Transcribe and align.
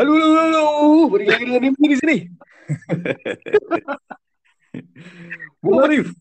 Halo, 0.00 0.16
halo, 0.16 0.32
halo. 0.32 0.64
Lagi 1.12 1.44
dengan 1.44 1.76
di 1.76 1.96
sini. 2.00 2.24
Bung 5.60 5.84
Arif. 5.84 6.16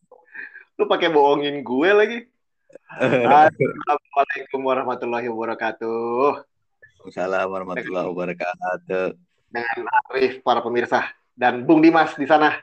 Lu 0.75 0.83
pakai 0.83 1.08
bohongin 1.08 1.63
gue 1.63 1.89
lagi. 1.95 2.27
Assalamualaikum 3.00 4.67
warahmatullahi 4.67 5.31
wabarakatuh. 5.31 6.43
Assalamualaikum 7.07 7.55
warahmatullahi 7.55 8.07
wabarakatuh. 8.11 9.15
Dengan 9.47 9.88
Arif, 10.11 10.43
para 10.43 10.59
pemirsa. 10.59 11.16
Dan 11.32 11.64
Bung 11.64 11.80
Dimas 11.80 12.20
di 12.20 12.27
sana. 12.27 12.59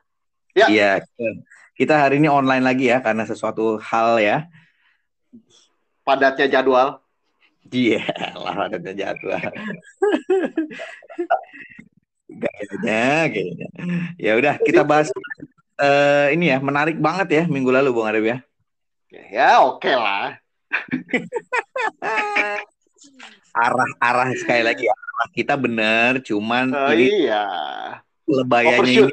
Ya. 0.52 0.68
Iya. 0.68 1.00
Kita 1.72 1.96
hari 1.96 2.20
ini 2.20 2.28
online 2.28 2.60
lagi 2.60 2.92
ya, 2.92 3.00
karena 3.00 3.24
sesuatu 3.24 3.80
hal 3.80 4.20
ya. 4.20 4.52
Padatnya 6.04 6.60
jadwal. 6.60 7.00
Iya, 7.72 8.04
lah 8.36 8.68
ada 8.68 8.92
jadwal. 8.92 9.40
kayaknya, 12.26 13.04
kayaknya. 13.32 13.68
Ya 14.20 14.32
udah, 14.38 14.54
kita 14.60 14.82
bahas 14.84 15.08
uh, 15.80 16.28
ini 16.30 16.52
ya, 16.52 16.58
menarik 16.60 17.00
banget 17.00 17.28
ya 17.32 17.42
minggu 17.48 17.70
lalu 17.72 17.90
Bung 17.90 18.08
Arif 18.08 18.24
ya. 18.24 18.38
Ya, 19.32 19.62
oke 19.64 19.82
okay 19.82 19.94
lah. 19.96 20.36
Arah-arah 23.56 24.30
sekali 24.36 24.62
lagi 24.66 24.84
ya, 24.84 24.92
arah 24.92 25.28
kita 25.32 25.54
benar, 25.56 26.20
cuman 26.20 26.68
oh, 26.76 26.92
ini 26.92 27.24
iya. 27.24 27.46
kelebayanya 28.28 28.84
ini, 28.84 29.08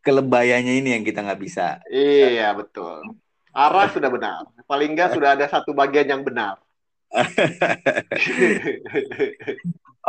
kelebayanya 0.00 0.72
ini 0.72 0.88
yang 0.96 1.04
kita 1.04 1.20
nggak 1.20 1.40
bisa. 1.42 1.84
Iya, 1.92 2.56
betul. 2.56 3.04
Arah 3.52 3.90
sudah 3.92 4.08
benar. 4.08 4.48
Paling 4.64 4.96
nggak 4.96 5.18
sudah 5.18 5.36
ada 5.36 5.44
satu 5.50 5.74
bagian 5.76 6.08
yang 6.08 6.22
benar. 6.24 6.56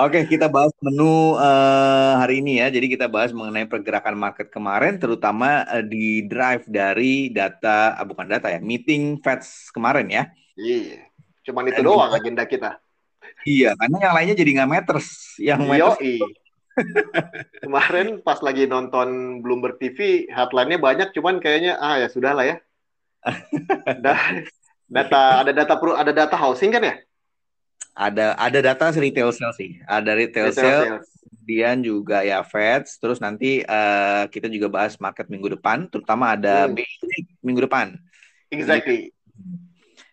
Oke, 0.02 0.23
kita 0.23 0.48
bahas 0.48 0.72
menu 0.80 1.36
uh, 1.36 2.14
hari 2.16 2.40
ini 2.40 2.64
ya. 2.64 2.72
Jadi 2.72 2.96
kita 2.96 3.12
bahas 3.12 3.36
mengenai 3.36 3.68
pergerakan 3.68 4.16
market 4.16 4.48
kemarin, 4.48 4.96
terutama 4.96 5.68
uh, 5.68 5.84
di 5.84 6.24
drive 6.29 6.63
dari 6.70 7.27
data, 7.27 7.99
uh, 7.99 8.05
bukan 8.07 8.29
data 8.29 8.48
ya, 8.48 8.63
meeting 8.63 9.20
Feds 9.20 9.68
kemarin 9.76 10.07
ya. 10.07 10.24
Iya, 10.55 11.04
cuman 11.44 11.68
itu 11.68 11.82
Dan 11.84 11.88
doang 11.91 12.12
kita, 12.13 12.20
agenda 12.24 12.44
kita. 12.48 12.72
Iya, 13.44 13.76
karena 13.76 13.98
yang 13.99 14.13
lainnya 14.16 14.35
jadi 14.38 14.52
nggak 14.62 14.70
matters. 14.70 15.10
Yang 15.41 15.60
matters 15.68 15.99
kemarin 17.60 18.24
pas 18.24 18.40
lagi 18.40 18.63
nonton 18.66 19.40
Bloomberg 19.44 19.76
TV, 19.76 20.29
headline-nya 20.32 20.79
banyak, 20.79 21.12
cuman 21.12 21.44
kayaknya 21.44 21.76
ah 21.77 21.99
ya 21.99 22.07
sudah 22.07 22.32
lah 22.32 22.46
ya. 22.48 22.57
Data 24.92 25.40
ada 25.40 25.52
data 25.56 25.74
pro 25.80 25.96
ada 25.96 26.12
data 26.12 26.36
housing 26.36 26.68
kan 26.76 26.84
ya? 26.84 26.96
Ada 27.96 28.36
ada 28.36 28.60
data 28.60 28.92
retail 28.92 29.32
sales 29.32 29.56
sih. 29.56 29.80
Ada 29.88 30.12
retail, 30.20 30.52
retail 30.52 30.56
sales, 30.56 30.84
sales. 30.84 31.08
Kemudian 31.32 31.80
juga 31.80 32.28
ya 32.28 32.44
Feds, 32.44 33.00
terus 33.00 33.24
nanti 33.24 33.64
uh, 33.64 34.28
kita 34.28 34.52
juga 34.52 34.68
bahas 34.68 35.00
market 35.00 35.32
minggu 35.32 35.56
depan, 35.56 35.88
terutama 35.88 36.36
ada 36.36 36.68
hmm. 36.68 36.76
minggu 37.40 37.68
depan. 37.68 37.96
Exactly. 38.52 39.16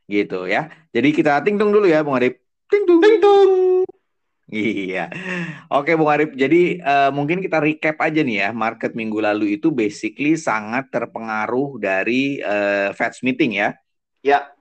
Gitu 0.06 0.46
ya. 0.46 0.70
Jadi 0.94 1.08
kita 1.10 1.42
tingtung 1.42 1.74
dulu 1.74 1.90
ya 1.90 2.06
Bung 2.06 2.16
Arif. 2.16 2.38
Tingtung. 2.70 3.02
Tingtung. 3.02 3.82
Iya. 4.48 5.12
Oke 5.68 5.92
Bung 5.98 6.08
Arif, 6.08 6.32
jadi 6.32 6.80
uh, 6.80 7.10
mungkin 7.12 7.42
kita 7.42 7.60
recap 7.60 7.98
aja 8.00 8.22
nih 8.24 8.46
ya. 8.46 8.48
Market 8.54 8.94
minggu 8.94 9.20
lalu 9.20 9.60
itu 9.60 9.74
basically 9.74 10.38
sangat 10.38 10.88
terpengaruh 10.88 11.76
dari 11.82 12.40
uh, 12.40 12.94
Feds 12.94 13.26
meeting 13.26 13.58
ya. 13.58 13.74
Ya. 14.28 14.52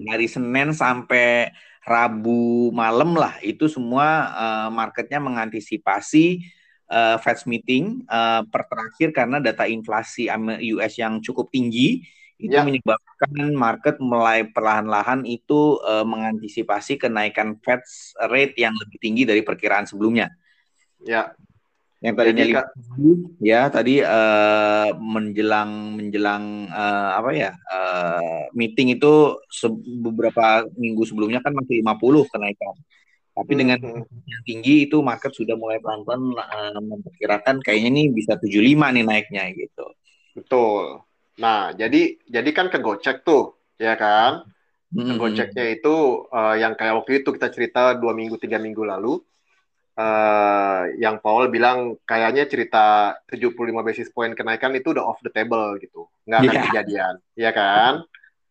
Dari 0.00 0.24
Senin 0.24 0.72
sampai 0.72 1.52
Rabu 1.84 2.72
malam 2.72 3.16
lah 3.16 3.36
itu 3.44 3.68
semua 3.68 4.32
uh, 4.32 4.68
marketnya 4.72 5.20
mengantisipasi 5.20 6.44
uh, 6.88 7.16
Fed 7.20 7.44
meeting 7.48 8.04
uh, 8.08 8.44
per 8.48 8.68
terakhir 8.68 9.12
karena 9.16 9.40
data 9.40 9.64
inflasi 9.64 10.28
US 10.76 10.96
yang 11.00 11.20
cukup 11.24 11.48
tinggi 11.52 12.04
itu 12.40 12.56
ya. 12.56 12.64
menyebabkan 12.64 13.52
market 13.52 14.00
mulai 14.00 14.48
perlahan-lahan 14.48 15.28
itu 15.28 15.76
uh, 15.84 16.04
mengantisipasi 16.04 16.96
kenaikan 16.96 17.60
Fed 17.60 17.84
rate 18.32 18.56
yang 18.56 18.72
lebih 18.76 18.96
tinggi 18.96 19.28
dari 19.28 19.44
perkiraan 19.44 19.84
sebelumnya. 19.84 20.32
Ya 21.04 21.36
yang 22.00 22.16
tadinya 22.16 22.44
lima 22.48 22.62
ya 23.44 23.68
tadi 23.68 24.00
uh, 24.00 24.88
menjelang 24.96 26.00
menjelang 26.00 26.64
uh, 26.72 27.20
apa 27.20 27.30
ya 27.36 27.52
uh, 27.52 28.48
meeting 28.56 28.96
itu 28.96 29.36
beberapa 30.00 30.64
minggu 30.80 31.04
sebelumnya 31.04 31.44
kan 31.44 31.52
masih 31.52 31.84
50 31.84 32.32
kenaikan 32.32 32.74
tapi 33.36 33.52
dengan 33.52 33.78
hmm. 33.84 34.24
yang 34.24 34.42
tinggi 34.48 34.88
itu 34.88 35.04
market 35.04 35.36
sudah 35.36 35.60
mulai 35.60 35.76
pelan-pelan 35.76 36.40
uh, 36.40 36.80
memperkirakan 36.80 37.60
kayaknya 37.60 37.88
ini 37.92 38.02
bisa 38.16 38.40
75 38.40 38.56
nih 38.96 39.04
naiknya 39.04 39.44
gitu 39.52 39.86
betul 40.32 41.04
nah 41.36 41.76
jadi 41.76 42.16
jadi 42.24 42.50
kan 42.56 42.72
kegocek 42.72 43.28
tuh 43.28 43.60
ya 43.76 43.92
kan 44.00 44.48
hmm. 44.96 45.04
kegoceknya 45.04 45.64
itu 45.76 46.24
uh, 46.32 46.56
yang 46.56 46.72
kayak 46.80 46.96
waktu 46.96 47.20
itu 47.20 47.28
kita 47.36 47.52
cerita 47.52 47.92
dua 47.92 48.16
minggu 48.16 48.40
tiga 48.40 48.56
minggu 48.56 48.88
lalu 48.88 49.20
uh, 49.96 50.82
yang 50.98 51.18
Paul 51.18 51.50
bilang 51.50 51.98
kayaknya 52.06 52.46
cerita 52.46 53.16
75 53.26 53.86
basis 53.86 54.08
point 54.12 54.34
kenaikan 54.36 54.74
itu 54.76 54.94
udah 54.94 55.04
off 55.06 55.22
the 55.24 55.32
table 55.32 55.74
gitu, 55.80 56.06
nggak 56.28 56.38
akan 56.44 56.52
yeah. 56.54 56.64
kejadian, 56.70 57.14
ya 57.34 57.50
kan? 57.50 57.92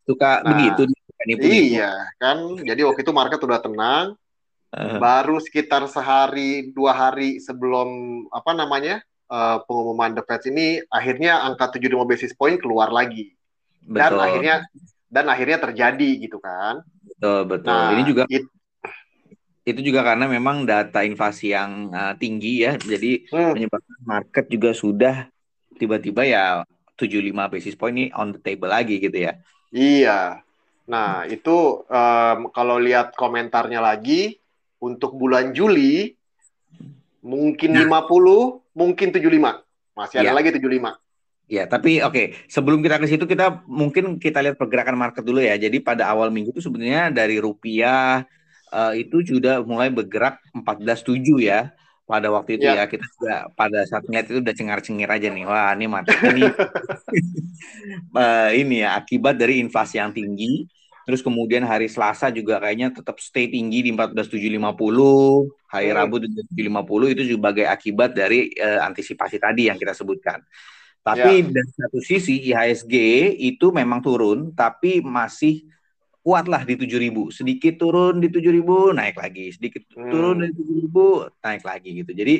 Suka 0.03 0.41
nah, 0.43 0.55
begitu. 0.55 0.89
Iya 1.29 2.15
kan, 2.15 2.63
jadi 2.63 2.81
waktu 2.87 3.03
itu 3.03 3.11
market 3.11 3.43
udah 3.43 3.59
tenang, 3.59 4.15
uh. 4.71 4.97
baru 4.97 5.37
sekitar 5.43 5.83
sehari 5.91 6.71
dua 6.71 6.95
hari 6.95 7.43
sebelum 7.43 8.23
apa 8.31 8.55
namanya 8.55 9.03
uh, 9.27 9.59
pengumuman 9.67 10.15
The 10.15 10.23
Fed 10.23 10.47
ini, 10.47 10.79
akhirnya 10.87 11.43
angka 11.43 11.75
75 11.75 12.07
basis 12.07 12.31
point 12.31 12.55
keluar 12.55 12.87
lagi, 12.89 13.35
betul. 13.83 13.99
dan 13.99 14.11
akhirnya 14.15 14.55
dan 15.09 15.25
akhirnya 15.27 15.57
terjadi 15.59 16.09
gitu 16.23 16.37
kan. 16.39 16.85
Betul 17.03 17.39
betul. 17.49 17.67
Nah, 17.67 17.91
ini 17.97 18.03
juga 18.07 18.23
it, 18.29 18.45
itu 19.71 19.81
juga 19.93 20.01
karena 20.01 20.25
memang 20.25 20.65
data 20.65 21.05
inflasi 21.05 21.53
yang 21.53 21.93
uh, 21.93 22.13
tinggi 22.17 22.65
ya, 22.65 22.75
jadi 22.77 23.25
hmm. 23.29 23.53
menyebabkan 23.55 23.99
market 24.03 24.45
juga 24.49 24.73
sudah 24.73 25.15
tiba-tiba 25.79 26.27
ya 26.27 26.43
75 26.99 27.31
basis 27.53 27.79
point 27.79 27.95
ini 27.95 28.05
on 28.11 28.35
the 28.35 28.39
table 28.43 28.67
lagi 28.67 28.99
gitu 28.99 29.15
ya. 29.15 29.39
Iya. 29.71 30.43
Nah, 30.89 31.23
itu 31.29 31.85
um, 31.85 32.39
kalau 32.51 32.81
lihat 32.81 33.13
komentarnya 33.15 33.79
lagi 33.79 34.41
untuk 34.81 35.15
bulan 35.15 35.55
Juli 35.55 36.17
mungkin 37.23 37.77
nah. 37.77 37.87
50, 37.87 38.75
mungkin 38.75 39.07
75. 39.13 39.63
Masih 39.95 40.17
ada 40.19 40.31
ya. 40.31 40.35
lagi 40.35 40.49
75. 40.51 40.97
Ya, 41.49 41.65
tapi 41.65 41.97
oke, 42.05 42.13
okay. 42.13 42.25
sebelum 42.45 42.85
kita 42.85 43.01
ke 43.01 43.09
situ 43.09 43.25
kita 43.25 43.65
mungkin 43.65 44.21
kita 44.21 44.37
lihat 44.37 44.61
pergerakan 44.61 44.93
market 44.93 45.25
dulu 45.25 45.41
ya. 45.41 45.57
Jadi 45.57 45.81
pada 45.81 46.05
awal 46.05 46.29
minggu 46.29 46.53
itu 46.53 46.61
sebenarnya 46.61 47.09
dari 47.09 47.41
rupiah 47.41 48.21
uh, 48.71 48.93
itu 48.95 49.21
sudah 49.25 49.61
mulai 49.65 49.89
bergerak 49.89 50.41
14.7 50.53 51.21
ya. 51.41 51.73
Pada 52.09 52.33
waktu 52.33 52.57
itu 52.57 52.65
ya, 52.65 52.73
ya 52.73 52.85
kita 52.89 53.05
sudah 53.05 53.37
pada 53.53 53.85
saat 53.85 54.01
ngeliat 54.09 54.25
itu 54.33 54.41
udah 54.41 54.55
cengar-cengir 54.57 55.05
aja 55.05 55.29
nih. 55.29 55.45
Wah 55.45 55.77
ini 55.77 55.85
mantap 55.85 56.17
ini 56.25 56.41
uh, 58.17 58.49
ini 58.65 58.81
ya 58.81 58.97
akibat 58.97 59.37
dari 59.37 59.61
inflasi 59.61 60.01
yang 60.01 60.09
tinggi. 60.09 60.65
Terus 61.05 61.21
kemudian 61.21 61.65
hari 61.69 61.85
Selasa 61.85 62.33
juga 62.33 62.57
kayaknya 62.61 62.93
tetap 62.93 63.21
stay 63.21 63.49
tinggi 63.49 63.85
di 63.85 63.89
14.750 63.93 64.57
hari 65.69 65.89
hmm. 65.89 65.97
Rabu 66.01 66.15
di 66.21 66.29
750 66.33 67.13
itu 67.13 67.21
sebagai 67.37 67.65
akibat 67.69 68.17
dari 68.17 68.57
uh, 68.57 68.89
antisipasi 68.89 69.37
tadi 69.37 69.69
yang 69.69 69.77
kita 69.77 69.93
sebutkan. 69.93 70.41
Tapi 71.05 71.45
ya. 71.45 71.49
dari 71.49 71.71
satu 71.73 71.99
sisi 72.01 72.41
IHSG 72.49 72.95
itu 73.37 73.69
memang 73.69 74.01
turun 74.01 74.53
tapi 74.53 75.01
masih 75.05 75.65
kuatlah 76.19 76.67
di 76.67 76.75
7000 76.75 77.31
sedikit 77.31 77.73
turun 77.79 78.19
di 78.19 78.27
7000 78.27 78.93
naik 78.95 79.15
lagi 79.15 79.55
sedikit 79.55 79.87
hmm. 79.95 80.11
turun 80.11 80.37
di 80.43 80.51
7000 80.51 81.45
naik 81.45 81.63
lagi 81.63 81.89
gitu. 82.03 82.11
Jadi 82.11 82.35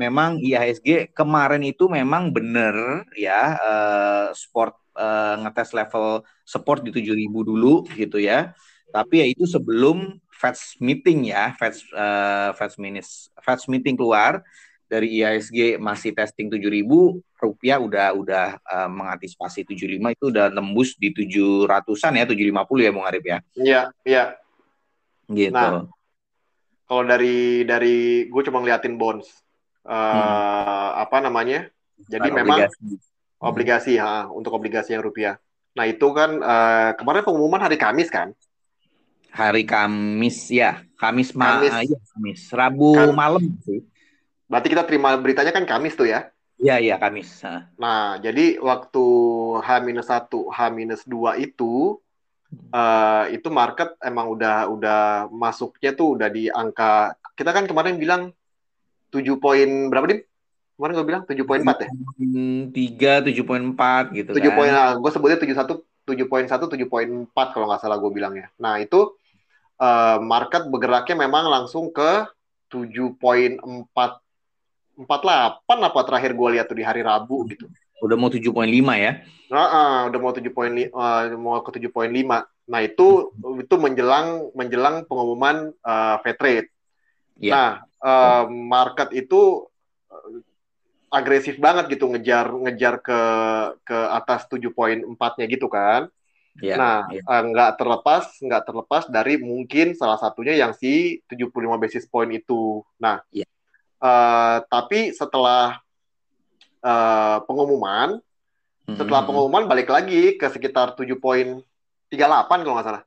memang 0.00 0.40
IHSG 0.40 1.12
kemarin 1.12 1.60
itu 1.60 1.86
memang 1.86 2.32
benar 2.32 3.04
ya 3.12 3.60
uh, 3.60 4.26
sport 4.32 4.74
uh, 4.96 5.36
ngetes 5.44 5.76
level 5.76 6.24
support 6.42 6.80
di 6.80 6.90
7000 6.90 7.30
dulu 7.30 7.84
gitu 7.94 8.18
ya. 8.18 8.56
Tapi 8.90 9.22
ya 9.22 9.26
itu 9.30 9.46
sebelum 9.46 10.18
Fed 10.32 10.56
meeting 10.80 11.30
ya 11.30 11.54
Fed 11.54 11.76
uh, 11.94 12.50
Fed 12.56 12.74
minutes 12.80 13.30
Fed 13.38 13.60
meeting 13.70 13.94
keluar 13.94 14.42
dari 14.90 15.22
IHSG 15.22 15.78
masih 15.78 16.10
testing 16.10 16.50
7000 16.50 16.82
rupiah 17.38 17.78
udah 17.78 18.10
udah 18.18 18.46
uh, 18.58 18.90
mengantisipasi 18.90 19.62
75 19.62 19.86
itu 20.02 20.24
udah 20.34 20.50
nembus 20.50 20.98
di 20.98 21.14
700-an 21.14 22.18
ya 22.18 22.24
750 22.26 22.82
ya 22.82 22.90
Bung 22.90 23.06
Arif 23.06 23.22
ya. 23.22 23.38
Iya, 23.54 23.80
iya. 24.02 24.24
Gitu. 25.30 25.54
Nah, 25.54 25.86
kalau 26.90 27.06
dari 27.06 27.62
dari 27.62 28.26
gue 28.26 28.42
cuma 28.42 28.58
ngeliatin 28.58 28.98
bonds 28.98 29.30
uh, 29.86 29.94
hmm. 29.94 31.06
apa 31.06 31.16
namanya? 31.22 31.70
Jadi 32.10 32.28
Bar 32.34 32.38
memang 32.42 32.58
obligasi, 32.66 32.98
obligasi 33.38 33.92
ha, 34.02 34.26
untuk 34.26 34.58
obligasi 34.58 34.98
yang 34.98 35.06
rupiah. 35.06 35.38
Nah, 35.78 35.86
itu 35.86 36.10
kan 36.10 36.42
uh, 36.42 36.90
kemarin 36.98 37.22
pengumuman 37.22 37.62
hari 37.62 37.78
Kamis 37.78 38.10
kan? 38.10 38.34
Hari 39.30 39.62
Kamis 39.62 40.50
ya, 40.50 40.82
Kamis, 40.98 41.30
Kamis. 41.30 41.70
Ma 41.70 41.78
ya, 41.86 41.94
Kamis. 42.10 42.50
Rabu 42.50 42.98
kan, 42.98 43.14
malam 43.14 43.54
sih 43.62 43.86
berarti 44.50 44.68
kita 44.74 44.82
terima 44.82 45.14
beritanya 45.14 45.54
kan 45.54 45.62
Kamis 45.62 45.94
tuh 45.94 46.10
ya? 46.10 46.26
Iya, 46.60 46.76
iya 46.82 46.94
Kamis. 46.98 47.40
Nah, 47.78 48.18
jadi 48.18 48.58
waktu 48.58 49.04
H-1, 49.62 50.28
H-2 50.28 51.16
itu 51.40 51.96
uh, 52.74 53.24
itu 53.30 53.48
market 53.48 53.94
emang 54.02 54.34
udah 54.34 54.68
udah 54.68 55.00
masuknya 55.30 55.94
tuh 55.94 56.18
udah 56.18 56.28
di 56.28 56.50
angka 56.50 57.14
kita 57.38 57.54
kan 57.54 57.64
kemarin 57.70 57.96
bilang 57.96 58.34
7 59.14 59.24
poin 59.40 59.88
berapa 59.88 60.06
dim? 60.10 60.20
Kemarin 60.76 60.94
gue 60.96 61.06
bilang 61.06 61.22
7.4 61.28 61.84
ya? 61.84 61.90
3, 61.92 62.72
7.4 62.72 64.16
gitu 64.16 64.30
7 64.32 64.40
kan. 64.40 64.52
poin, 64.56 64.72
nah, 64.72 64.96
gue 64.96 65.10
sebutnya 65.12 65.36
71, 65.36 65.84
7.1, 66.08 66.48
7.4 66.48 67.52
kalau 67.52 67.66
nggak 67.68 67.80
salah 67.84 68.00
gue 68.00 68.10
bilangnya. 68.12 68.48
Nah 68.56 68.80
itu 68.80 69.12
uh, 69.76 70.16
market 70.24 70.68
bergeraknya 70.72 71.28
memang 71.28 71.52
langsung 71.52 71.92
ke 71.92 72.24
7.4 72.72 73.60
48 75.06 75.64
apa 75.64 76.00
terakhir 76.04 76.32
gue 76.36 76.48
lihat 76.58 76.66
tuh 76.68 76.78
di 76.78 76.84
hari 76.84 77.00
Rabu 77.00 77.48
gitu. 77.48 77.66
Udah 78.00 78.16
mau 78.16 78.32
7.5 78.32 78.64
ya? 78.96 79.12
Nah, 79.52 79.66
uh, 79.68 80.00
udah 80.08 80.18
mau 80.20 80.32
7 80.32 80.44
poin 80.52 80.72
uh, 80.72 81.22
mau 81.36 81.60
ke 81.60 81.80
7.5. 81.80 82.08
Nah, 82.70 82.80
itu 82.80 83.34
itu 83.60 83.74
menjelang 83.76 84.52
menjelang 84.56 85.04
pengumuman 85.04 85.72
uh, 85.84 86.16
Fed 86.24 86.38
rate. 86.40 86.68
Yeah. 87.36 87.52
Nah, 87.52 87.70
uh, 88.00 88.44
market 88.48 89.12
itu 89.12 89.68
agresif 91.10 91.58
banget 91.58 91.98
gitu 91.98 92.06
ngejar 92.06 92.54
ngejar 92.54 93.02
ke 93.02 93.20
ke 93.82 93.98
atas 94.14 94.46
7.4-nya 94.46 95.46
gitu 95.50 95.66
kan. 95.66 96.06
Yeah, 96.58 96.78
nah, 96.78 96.98
yeah. 97.10 97.26
Uh, 97.26 97.42
nggak 97.50 97.78
terlepas 97.78 98.24
nggak 98.38 98.62
terlepas 98.66 99.04
dari 99.10 99.38
mungkin 99.38 99.94
salah 99.98 100.18
satunya 100.18 100.54
yang 100.54 100.72
si 100.74 101.18
75 101.26 101.50
basis 101.82 102.06
point 102.06 102.30
itu. 102.30 102.86
Nah, 103.02 103.22
yeah. 103.34 103.46
Uh, 104.00 104.64
tapi 104.72 105.12
setelah 105.12 105.76
uh, 106.80 107.44
pengumuman, 107.44 108.16
hmm. 108.88 108.96
setelah 108.96 109.28
pengumuman 109.28 109.68
balik 109.68 109.92
lagi 109.92 110.40
ke 110.40 110.48
sekitar 110.48 110.96
7.38 110.96 111.60
kalau 112.64 112.74
nggak 112.80 112.88
salah. 112.88 113.04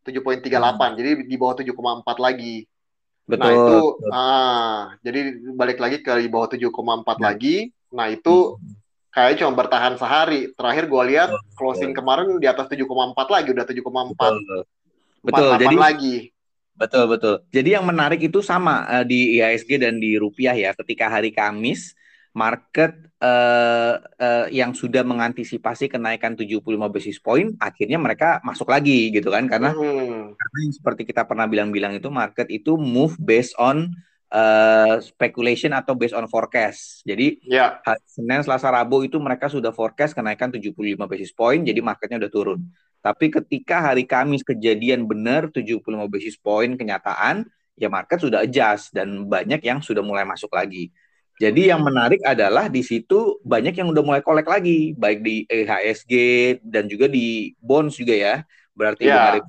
7.38, 0.00 0.48
hmm. 0.48 0.92
jadi 0.96 1.10
di 1.28 1.36
bawah 1.36 1.54
7,4 1.60 2.16
lagi. 2.16 2.64
Betul. 3.28 3.44
Nah 3.44 3.50
itu, 3.52 3.76
betul. 4.00 4.10
ah, 4.16 4.78
jadi 5.04 5.20
balik 5.54 5.78
lagi 5.78 5.96
ke 6.00 6.12
di 6.18 6.28
bawah 6.32 6.48
7,4 6.48 6.64
hmm. 6.64 7.20
lagi. 7.20 7.56
Nah 7.92 8.06
itu 8.08 8.56
hmm. 8.56 9.12
kayaknya 9.12 9.36
cuma 9.44 9.52
bertahan 9.60 9.94
sehari. 10.00 10.50
Terakhir 10.56 10.88
gue 10.88 11.02
lihat 11.14 11.30
closing 11.54 11.92
betul. 11.92 12.00
kemarin 12.00 12.28
di 12.40 12.46
atas 12.48 12.66
7,4 12.66 12.88
lagi, 13.28 13.48
udah 13.52 13.64
7,4. 13.68 14.16
Betul. 14.16 14.60
Betul. 15.20 15.48
Jadi 15.60 15.76
lagi. 15.76 16.16
Betul 16.80 17.04
betul. 17.12 17.34
Jadi 17.52 17.76
yang 17.76 17.84
menarik 17.84 18.24
itu 18.24 18.40
sama 18.40 18.88
uh, 18.88 19.04
di 19.04 19.36
IHSG 19.36 19.76
dan 19.84 20.00
di 20.00 20.16
rupiah 20.16 20.56
ya. 20.56 20.72
Ketika 20.72 21.12
hari 21.12 21.28
Kamis 21.28 21.92
market 22.32 23.10
uh, 23.20 24.00
uh, 24.00 24.46
yang 24.48 24.72
sudah 24.72 25.02
mengantisipasi 25.02 25.90
kenaikan 25.90 26.38
75 26.38 26.62
basis 26.88 27.18
point 27.18 27.58
akhirnya 27.58 27.98
mereka 27.98 28.38
masuk 28.46 28.70
lagi 28.70 29.10
gitu 29.10 29.34
kan 29.34 29.50
karena 29.50 29.74
hmm. 29.74 30.38
karena 30.38 30.58
seperti 30.70 31.02
kita 31.10 31.26
pernah 31.26 31.50
bilang-bilang 31.50 31.98
itu 31.98 32.06
market 32.06 32.46
itu 32.54 32.78
move 32.78 33.18
based 33.18 33.58
on 33.58 33.90
uh, 34.30 35.02
speculation 35.02 35.74
atau 35.74 35.98
based 35.98 36.14
on 36.14 36.30
forecast. 36.30 37.02
Jadi 37.02 37.42
yeah. 37.44 37.82
Senin, 38.06 38.46
Selasa, 38.46 38.70
Rabu 38.70 39.02
itu 39.02 39.18
mereka 39.18 39.50
sudah 39.50 39.74
forecast 39.74 40.14
kenaikan 40.14 40.54
75 40.54 40.70
basis 41.10 41.34
point 41.34 41.66
jadi 41.66 41.82
marketnya 41.82 42.22
udah 42.22 42.32
turun. 42.32 42.62
Tapi 43.00 43.32
ketika 43.32 43.80
hari 43.80 44.04
Kamis 44.04 44.44
kejadian 44.44 45.08
benar 45.08 45.48
75 45.48 45.80
basis 46.12 46.36
point 46.36 46.76
kenyataan, 46.76 47.48
ya 47.80 47.88
market 47.88 48.20
sudah 48.20 48.44
adjust 48.44 48.92
dan 48.92 49.24
banyak 49.24 49.64
yang 49.64 49.80
sudah 49.80 50.04
mulai 50.04 50.28
masuk 50.28 50.52
lagi. 50.52 50.92
Jadi 51.40 51.72
yang 51.72 51.80
menarik 51.80 52.20
adalah 52.20 52.68
di 52.68 52.84
situ 52.84 53.40
banyak 53.40 53.72
yang 53.72 53.88
udah 53.88 54.04
mulai 54.04 54.20
kolek 54.20 54.44
lagi, 54.44 54.92
baik 54.92 55.24
di 55.24 55.48
EHSG 55.48 56.12
dan 56.60 56.84
juga 56.84 57.08
di 57.08 57.56
bonds 57.56 57.96
juga 57.96 58.12
ya. 58.12 58.34
Berarti 58.76 59.08
yeah. 59.08 59.40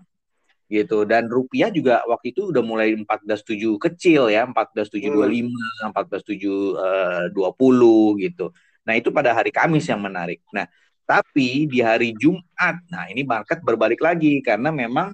gitu. 0.71 1.04
Dan 1.04 1.27
rupiah 1.27 1.68
juga 1.68 2.00
waktu 2.07 2.31
itu 2.31 2.56
udah 2.56 2.63
mulai 2.63 2.95
14.7 2.95 3.75
kecil 3.75 4.31
ya, 4.31 4.47
14.725, 4.47 5.51
hmm. 5.51 5.92
14.720 5.92 7.36
uh, 7.36 8.15
gitu. 8.24 8.56
Nah, 8.88 8.94
itu 8.95 9.12
pada 9.12 9.36
hari 9.36 9.51
Kamis 9.51 9.83
yang 9.92 10.00
menarik. 10.00 10.39
Nah, 10.56 10.71
tapi 11.12 11.68
di 11.68 11.84
hari 11.84 12.16
Jumat, 12.16 12.80
nah 12.88 13.04
ini 13.12 13.28
market 13.28 13.60
berbalik 13.60 14.00
lagi 14.00 14.40
karena 14.40 14.72
memang 14.72 15.12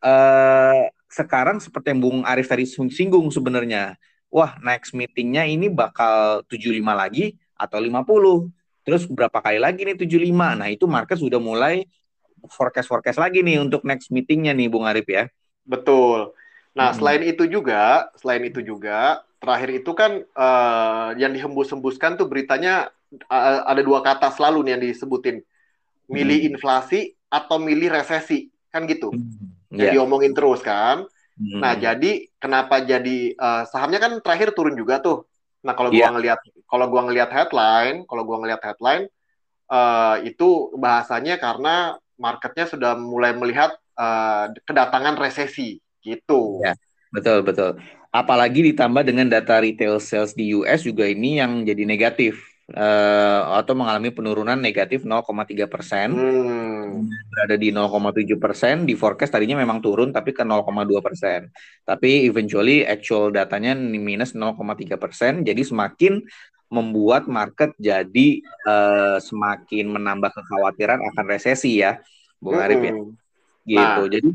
eh, 0.00 0.88
sekarang 1.12 1.60
seperti 1.60 1.92
yang 1.92 2.00
Bung 2.00 2.18
Arif 2.24 2.48
tadi 2.48 2.64
singgung 2.64 3.28
sebenarnya, 3.28 4.00
wah 4.32 4.56
next 4.64 4.96
meetingnya 4.96 5.44
ini 5.44 5.68
bakal 5.68 6.40
75 6.48 6.80
lagi 6.96 7.36
atau 7.60 7.76
50. 7.76 8.48
Terus 8.88 9.04
berapa 9.04 9.36
kali 9.44 9.60
lagi 9.60 9.84
nih 9.84 10.00
75? 10.00 10.32
Nah 10.32 10.68
itu 10.72 10.88
market 10.88 11.20
sudah 11.20 11.36
mulai 11.36 11.84
forecast-forecast 12.48 13.20
lagi 13.20 13.44
nih 13.44 13.60
untuk 13.60 13.84
next 13.84 14.08
meetingnya 14.08 14.56
nih 14.56 14.72
Bung 14.72 14.88
Arif 14.88 15.04
ya. 15.04 15.28
Betul. 15.68 16.32
Nah 16.72 16.88
hmm. 16.92 16.96
selain 16.96 17.22
itu 17.28 17.44
juga, 17.52 18.08
selain 18.16 18.48
itu 18.48 18.64
juga, 18.64 19.20
terakhir 19.44 19.70
itu 19.76 19.92
kan 19.92 20.24
uh, 20.32 21.12
yang 21.20 21.36
dihembus-hembuskan 21.36 22.16
tuh 22.16 22.32
beritanya 22.32 22.88
ada 23.30 23.82
dua 23.84 24.00
kata 24.00 24.30
selalu 24.32 24.66
nih 24.66 24.72
yang 24.76 24.82
disebutin 24.82 25.36
milih 26.08 26.38
hmm. 26.44 26.48
inflasi 26.54 27.16
atau 27.30 27.56
milih 27.58 27.90
resesi 27.90 28.52
kan 28.70 28.84
gitu 28.86 29.10
hmm. 29.10 29.74
yeah. 29.74 29.94
diomongin 29.94 30.34
terus 30.36 30.60
kan 30.60 31.06
hmm. 31.38 31.60
nah 31.62 31.74
jadi 31.74 32.28
kenapa 32.38 32.82
jadi 32.82 33.34
uh, 33.34 33.62
sahamnya 33.70 33.98
kan 34.02 34.12
terakhir 34.20 34.52
turun 34.52 34.74
juga 34.74 35.00
tuh 35.00 35.26
nah 35.64 35.72
kalau 35.72 35.90
yeah. 35.90 36.06
gua 36.06 36.06
iya. 36.06 36.14
ngelihat 36.14 36.40
kalau 36.68 36.86
gua 36.90 37.02
ngelihat 37.08 37.30
headline 37.32 37.96
kalau 38.06 38.22
gua 38.26 38.36
ngelihat 38.42 38.62
headline 38.62 39.04
uh, 39.70 40.20
itu 40.22 40.74
bahasanya 40.76 41.40
karena 41.40 41.96
marketnya 42.20 42.66
sudah 42.70 42.92
mulai 42.94 43.34
melihat 43.34 43.74
uh, 43.98 44.52
kedatangan 44.68 45.18
resesi 45.18 45.80
gitu 46.04 46.60
yeah. 46.62 46.76
betul 47.10 47.40
betul 47.42 47.80
apalagi 48.14 48.70
ditambah 48.70 49.02
dengan 49.02 49.26
data 49.26 49.58
retail 49.58 49.98
sales 49.98 50.38
di 50.38 50.54
US 50.54 50.86
juga 50.86 51.08
ini 51.10 51.42
yang 51.42 51.66
jadi 51.66 51.82
negatif 51.82 52.53
uh, 52.72 53.60
atau 53.60 53.74
mengalami 53.76 54.08
penurunan 54.08 54.56
negatif 54.56 55.04
0,3 55.04 55.68
persen, 55.68 56.08
hmm. 56.16 57.04
berada 57.28 57.56
di 57.60 57.68
0,7 57.68 58.40
persen. 58.40 58.74
Di 58.88 58.96
forecast 58.96 59.36
tadinya 59.36 59.60
memang 59.60 59.84
turun 59.84 60.14
tapi 60.14 60.32
ke 60.32 60.46
0,2 60.46 60.64
persen. 61.04 61.52
Tapi 61.84 62.24
eventually 62.24 62.86
actual 62.88 63.28
datanya 63.28 63.76
minus 63.76 64.32
0,3 64.32 64.96
persen. 64.96 65.44
Jadi 65.44 65.60
semakin 65.60 66.24
membuat 66.72 67.28
market 67.28 67.76
jadi 67.76 68.40
uh, 68.64 69.20
semakin 69.20 69.92
menambah 69.92 70.32
kekhawatiran 70.32 71.04
akan 71.12 71.24
resesi 71.28 71.84
ya, 71.84 72.00
Bung 72.40 72.56
Arif 72.56 72.80
ya. 72.80 72.94
Hmm. 72.96 73.12
Gitu. 73.64 74.02
Nah. 74.02 74.08
Jadi 74.08 74.30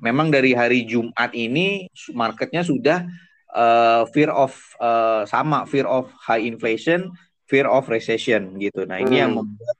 memang 0.00 0.28
dari 0.28 0.52
hari 0.52 0.84
Jumat 0.84 1.32
ini 1.32 1.88
marketnya 2.12 2.64
sudah 2.64 3.04
uh, 3.52 4.04
fear 4.12 4.32
of 4.32 4.56
uh, 4.80 5.24
sama 5.28 5.68
fear 5.68 5.84
of 5.84 6.08
high 6.16 6.40
inflation 6.40 7.12
fear 7.50 7.66
of 7.66 7.90
recession 7.90 8.54
gitu. 8.62 8.86
Nah 8.86 9.02
ini 9.02 9.18
hmm. 9.18 9.22
yang 9.26 9.32
membuat 9.34 9.76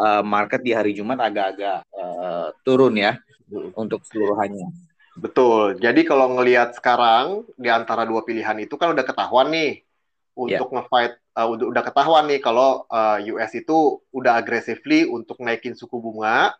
uh, 0.00 0.22
market 0.24 0.64
di 0.64 0.72
hari 0.72 0.96
Jumat 0.96 1.20
agak-agak 1.20 1.84
uh, 1.92 2.48
turun 2.64 2.96
ya 2.96 3.20
hmm. 3.52 3.76
untuk 3.76 4.00
seluruhannya. 4.08 4.72
Betul. 5.20 5.76
Jadi 5.76 6.08
kalau 6.08 6.32
ngelihat 6.40 6.72
sekarang 6.72 7.44
di 7.60 7.68
antara 7.68 8.08
dua 8.08 8.24
pilihan 8.24 8.56
itu 8.56 8.80
kan 8.80 8.96
udah 8.96 9.04
ketahuan 9.04 9.52
nih 9.52 9.84
untuk 10.32 10.72
yeah. 10.72 10.80
ngefight 10.80 11.14
uh, 11.36 11.48
udah, 11.52 11.66
udah 11.68 11.82
ketahuan 11.84 12.24
nih 12.24 12.40
kalau 12.40 12.88
uh, 12.88 13.20
US 13.36 13.52
itu 13.52 14.00
udah 14.16 14.40
agresively 14.40 15.04
untuk 15.04 15.36
naikin 15.44 15.76
suku 15.76 16.00
bunga 16.00 16.56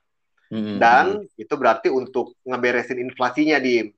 hmm. 0.52 0.76
dan 0.76 1.24
itu 1.40 1.54
berarti 1.56 1.88
untuk 1.88 2.36
ngeberesin 2.44 3.00
inflasinya 3.00 3.56
di 3.56 3.88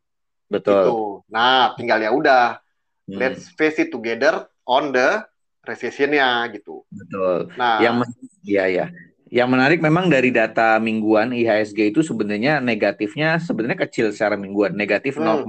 Betul. 0.53 0.85
Itu. 0.85 0.99
Nah, 1.33 1.73
tinggal 1.81 2.05
ya 2.05 2.13
udah 2.13 2.61
hmm. 3.09 3.17
let's 3.17 3.49
face 3.57 3.81
it 3.81 3.89
together 3.89 4.45
on 4.69 4.93
the 4.93 5.25
recessionnya 5.63 6.51
gitu. 6.51 6.83
Betul. 6.91 7.51
Nah, 7.55 7.79
yang 7.79 8.03
ya 8.43 8.67
ya. 8.67 8.87
Yang 9.33 9.49
menarik 9.49 9.81
memang 9.81 10.13
dari 10.13 10.29
data 10.29 10.77
mingguan 10.77 11.33
IHSG 11.33 11.97
itu 11.97 12.05
sebenarnya 12.05 12.61
negatifnya 12.61 13.41
sebenarnya 13.41 13.89
kecil 13.89 14.13
secara 14.13 14.37
mingguan, 14.37 14.77
negatif 14.77 15.17
hmm. 15.17 15.49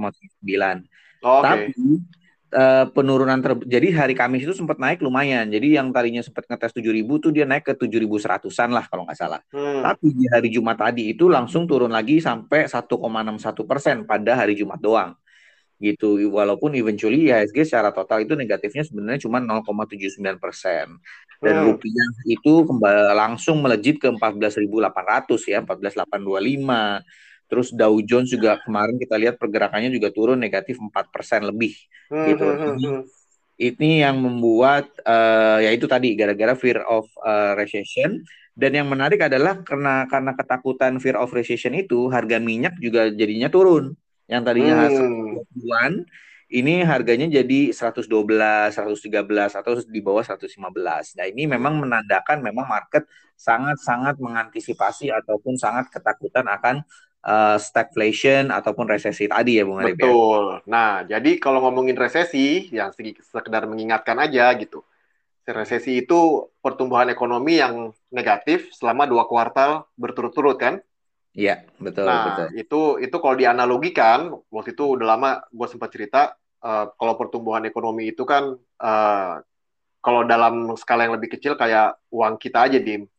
Oh, 1.20 1.44
okay. 1.44 1.68
Tapi 1.68 1.84
uh, 2.56 2.84
penurunan 2.96 3.36
ter 3.44 3.52
jadi 3.68 3.92
hari 3.92 4.16
Kamis 4.16 4.48
itu 4.48 4.56
sempat 4.56 4.80
naik 4.80 5.04
lumayan. 5.04 5.52
Jadi 5.52 5.76
yang 5.76 5.92
tadinya 5.92 6.24
sempat 6.24 6.48
ngetes 6.48 6.72
7000 6.72 7.04
tuh 7.20 7.30
dia 7.34 7.44
naik 7.44 7.68
ke 7.68 7.76
7100-an 7.76 8.70
lah 8.72 8.88
kalau 8.88 9.04
nggak 9.04 9.18
salah. 9.20 9.44
Hmm. 9.52 9.84
Tapi 9.84 10.16
di 10.16 10.24
hari 10.32 10.48
Jumat 10.48 10.80
tadi 10.80 11.12
itu 11.12 11.28
langsung 11.28 11.68
turun 11.68 11.92
lagi 11.92 12.24
sampai 12.24 12.64
1,61 12.64 13.68
persen 13.68 14.08
pada 14.08 14.32
hari 14.32 14.56
Jumat 14.56 14.80
doang 14.80 15.12
gitu. 15.84 16.16
Walaupun 16.32 16.72
eventually 16.72 17.28
IHSG 17.28 17.68
secara 17.68 17.92
total 17.92 18.24
itu 18.24 18.32
negatifnya 18.32 18.80
sebenarnya 18.80 19.28
cuma 19.28 19.38
0,79 19.44 20.40
persen. 20.40 20.96
Dan 21.44 21.54
hmm. 21.60 21.64
rupiah 21.68 22.08
itu 22.24 22.64
kembali 22.64 23.12
langsung 23.12 23.60
melejit 23.60 24.00
ke 24.00 24.08
14.800 24.08 25.52
ya 25.52 25.60
14.825 25.60 27.04
terus 27.44 27.68
Dow 27.70 28.00
Jones 28.00 28.32
juga 28.32 28.56
kemarin 28.64 28.96
kita 28.96 29.14
lihat 29.20 29.36
pergerakannya 29.36 29.92
juga 29.92 30.08
turun 30.08 30.40
negatif 30.40 30.80
4 30.80 30.90
persen 31.12 31.44
lebih 31.44 31.76
hmm, 32.08 32.26
gitu. 32.32 32.44
hmm, 32.48 32.58
hmm, 32.58 32.76
hmm. 32.80 33.00
ini 33.60 33.90
yang 34.00 34.16
membuat 34.18 34.88
uh, 35.04 35.60
ya 35.60 35.70
itu 35.70 35.84
tadi 35.84 36.16
gara-gara 36.16 36.56
fear 36.56 36.80
of 36.88 37.06
uh, 37.22 37.52
recession. 37.54 38.24
Dan 38.54 38.70
yang 38.70 38.86
menarik 38.86 39.18
adalah 39.18 39.66
karena 39.66 40.06
karena 40.06 40.30
ketakutan 40.38 41.02
fear 41.02 41.18
of 41.18 41.34
recession 41.34 41.74
itu 41.74 42.06
harga 42.06 42.38
minyak 42.38 42.78
juga 42.78 43.10
jadinya 43.10 43.50
turun 43.50 43.98
yang 44.24 44.42
tadinya 44.44 44.88
hmm. 44.88 45.44
ini 46.48 46.80
harganya 46.86 47.28
jadi 47.28 47.74
112, 47.74 48.08
113 48.08 49.60
atau 49.60 49.72
di 49.84 50.00
bawah 50.00 50.24
115. 50.24 51.18
Nah, 51.18 51.26
ini 51.28 51.44
memang 51.50 51.82
menandakan 51.82 52.40
memang 52.40 52.64
market 52.68 53.04
sangat-sangat 53.34 54.16
mengantisipasi 54.22 55.10
ataupun 55.10 55.58
sangat 55.58 55.90
ketakutan 55.90 56.46
akan 56.46 56.86
uh, 57.24 57.56
stagflation 57.58 58.52
ataupun 58.52 58.86
resesi 58.86 59.26
tadi 59.26 59.58
ya 59.58 59.64
Bung 59.66 59.80
Arif 59.80 59.98
ya? 59.98 60.06
Betul. 60.06 60.44
Ya? 60.44 60.60
Nah, 60.68 60.90
jadi 61.04 61.30
kalau 61.40 61.64
ngomongin 61.64 61.96
resesi, 61.98 62.68
yang 62.70 62.92
sekedar 63.24 63.66
mengingatkan 63.66 64.16
aja 64.20 64.52
gitu. 64.54 64.84
Resesi 65.44 66.00
itu 66.00 66.48
pertumbuhan 66.64 67.12
ekonomi 67.12 67.60
yang 67.60 67.92
negatif 68.08 68.72
selama 68.72 69.04
dua 69.04 69.28
kuartal 69.28 69.84
berturut-turut 69.98 70.56
kan? 70.56 70.80
Iya, 71.34 71.66
betul. 71.82 72.06
Nah, 72.06 72.24
betul. 72.30 72.48
itu 72.54 72.80
itu 73.02 73.16
kalau 73.18 73.34
dianalogikan, 73.34 74.30
waktu 74.54 74.70
itu 74.78 74.94
udah 74.94 75.06
lama 75.18 75.30
gue 75.50 75.66
sempat 75.66 75.90
cerita, 75.90 76.38
uh, 76.62 76.94
kalau 76.94 77.18
pertumbuhan 77.18 77.66
ekonomi 77.66 78.14
itu 78.14 78.22
kan, 78.22 78.54
uh, 78.78 79.34
kalau 79.98 80.22
dalam 80.22 80.70
skala 80.78 81.10
yang 81.10 81.18
lebih 81.18 81.34
kecil 81.34 81.58
kayak 81.58 81.98
uang 82.14 82.38
kita 82.38 82.70
aja, 82.70 82.78
Dim. 82.78 83.10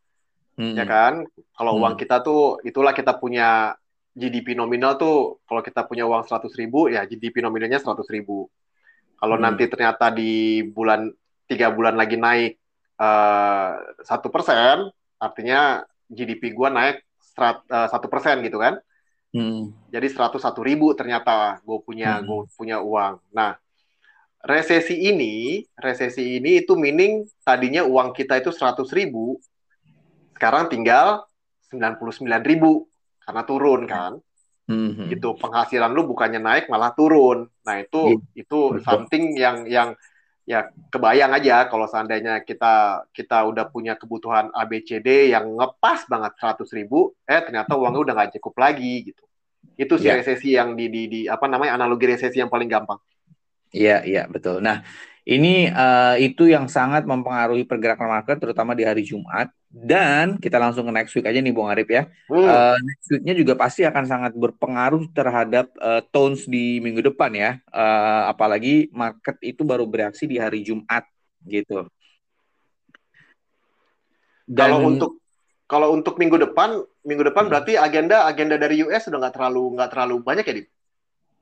Hmm. 0.56 0.80
Ya 0.80 0.88
kan? 0.88 1.28
Kalau 1.52 1.76
hmm. 1.76 1.82
uang 1.84 1.96
kita 2.00 2.24
tuh, 2.24 2.64
itulah 2.64 2.96
kita 2.96 3.20
punya 3.20 3.76
GDP 4.16 4.56
nominal 4.56 4.96
tuh 4.96 5.44
kalau 5.44 5.60
kita 5.60 5.84
punya 5.84 6.08
uang 6.08 6.24
100 6.24 6.48
ribu 6.56 6.88
ya 6.88 7.04
GDP 7.04 7.44
nominalnya 7.44 7.84
100 7.84 8.00
ribu. 8.16 8.48
Kalau 9.20 9.36
hmm. 9.36 9.44
nanti 9.44 9.68
ternyata 9.68 10.08
di 10.08 10.64
bulan 10.64 11.12
tiga 11.46 11.70
bulan 11.70 12.00
lagi 12.00 12.16
naik 12.16 12.56
eh, 12.96 13.72
satu 14.02 14.32
uh, 14.32 14.34
persen, 14.34 14.88
artinya 15.20 15.84
GDP 16.08 16.56
gua 16.56 16.72
naik 16.72 17.05
satu 17.68 18.08
persen 18.08 18.42
gitu 18.42 18.58
kan. 18.58 18.80
Hmm. 19.36 19.76
Jadi 19.92 20.08
101 20.08 20.40
ribu 20.64 20.96
ternyata 20.96 21.60
gue 21.60 21.78
punya 21.84 22.20
hmm. 22.20 22.26
gue 22.26 22.40
punya 22.56 22.80
uang. 22.80 23.20
Nah 23.36 23.60
resesi 24.46 25.10
ini 25.10 25.66
resesi 25.76 26.38
ini 26.38 26.64
itu 26.64 26.78
meaning 26.78 27.26
tadinya 27.42 27.82
uang 27.84 28.14
kita 28.14 28.40
itu 28.40 28.54
100 28.54 28.86
ribu, 28.94 29.42
sekarang 30.38 30.70
tinggal 30.70 31.26
99 31.74 32.22
ribu 32.46 32.88
karena 33.26 33.42
turun 33.44 33.84
kan. 33.90 34.14
Mm-hmm. 34.66 35.14
Gitu 35.14 35.30
penghasilan 35.38 35.94
lu 35.94 36.10
bukannya 36.10 36.42
naik 36.42 36.66
malah 36.74 36.90
turun. 36.98 37.46
Nah, 37.66 37.76
itu 37.82 38.18
mm-hmm. 38.18 38.42
itu 38.42 38.60
something 38.82 39.38
yang 39.38 39.66
yang 39.70 39.94
ya 40.46 40.70
kebayang 40.94 41.34
aja 41.34 41.66
kalau 41.66 41.90
seandainya 41.90 42.46
kita 42.46 43.06
kita 43.10 43.50
udah 43.50 43.66
punya 43.68 43.98
kebutuhan 43.98 44.54
ABCD 44.54 45.34
yang 45.34 45.58
ngepas 45.58 46.06
banget 46.06 46.38
100 46.38 46.70
ribu, 46.78 47.18
eh 47.26 47.42
ternyata 47.42 47.74
uangnya 47.74 48.02
udah 48.06 48.14
nggak 48.14 48.32
cukup 48.38 48.54
lagi 48.62 49.12
gitu. 49.12 49.24
Itu 49.76 49.98
sih 49.98 50.14
yeah. 50.14 50.22
resesi 50.22 50.54
yang 50.54 50.78
di, 50.78 50.86
di, 50.88 51.02
di 51.10 51.22
apa 51.26 51.50
namanya 51.50 51.82
analogi 51.82 52.06
resesi 52.06 52.38
yang 52.38 52.54
paling 52.54 52.70
gampang. 52.70 53.02
Iya, 53.76 54.08
iya, 54.08 54.24
betul. 54.30 54.64
Nah, 54.64 54.86
ini 55.26 55.68
uh, 55.68 56.16
itu 56.22 56.48
yang 56.48 56.70
sangat 56.70 57.04
mempengaruhi 57.04 57.66
pergerakan 57.66 58.08
market 58.08 58.38
terutama 58.38 58.78
di 58.78 58.86
hari 58.86 59.02
Jumat 59.02 59.50
dan 59.76 60.40
kita 60.40 60.56
langsung 60.56 60.88
ke 60.88 60.94
next 60.96 61.12
week 61.20 61.28
aja 61.28 61.44
nih 61.44 61.52
Bung 61.52 61.68
Arif 61.68 61.92
ya. 61.92 62.08
Hmm. 62.32 62.48
Uh, 62.48 62.78
next 62.80 63.12
weeknya 63.12 63.36
juga 63.36 63.54
pasti 63.60 63.84
akan 63.84 64.08
sangat 64.08 64.32
berpengaruh 64.32 65.12
terhadap 65.12 65.68
uh, 65.84 66.00
tones 66.16 66.48
di 66.48 66.80
minggu 66.80 67.04
depan 67.04 67.36
ya. 67.36 67.60
Uh, 67.76 68.32
apalagi 68.32 68.88
market 68.96 69.36
itu 69.44 69.68
baru 69.68 69.84
bereaksi 69.84 70.32
di 70.32 70.40
hari 70.40 70.64
Jumat 70.64 71.04
gitu. 71.44 71.92
Dan, 74.48 74.72
kalau 74.72 74.80
untuk 74.88 75.12
kalau 75.68 75.88
untuk 75.92 76.16
minggu 76.16 76.40
depan, 76.40 76.80
minggu 77.04 77.28
depan 77.28 77.44
hmm. 77.44 77.52
berarti 77.52 77.74
agenda 77.76 78.24
agenda 78.32 78.56
dari 78.56 78.80
US 78.80 79.12
sudah 79.12 79.28
nggak 79.28 79.36
terlalu 79.36 79.76
nggak 79.76 79.92
terlalu 79.92 80.16
banyak 80.24 80.46
ya, 80.48 80.56
Dim? 80.56 80.68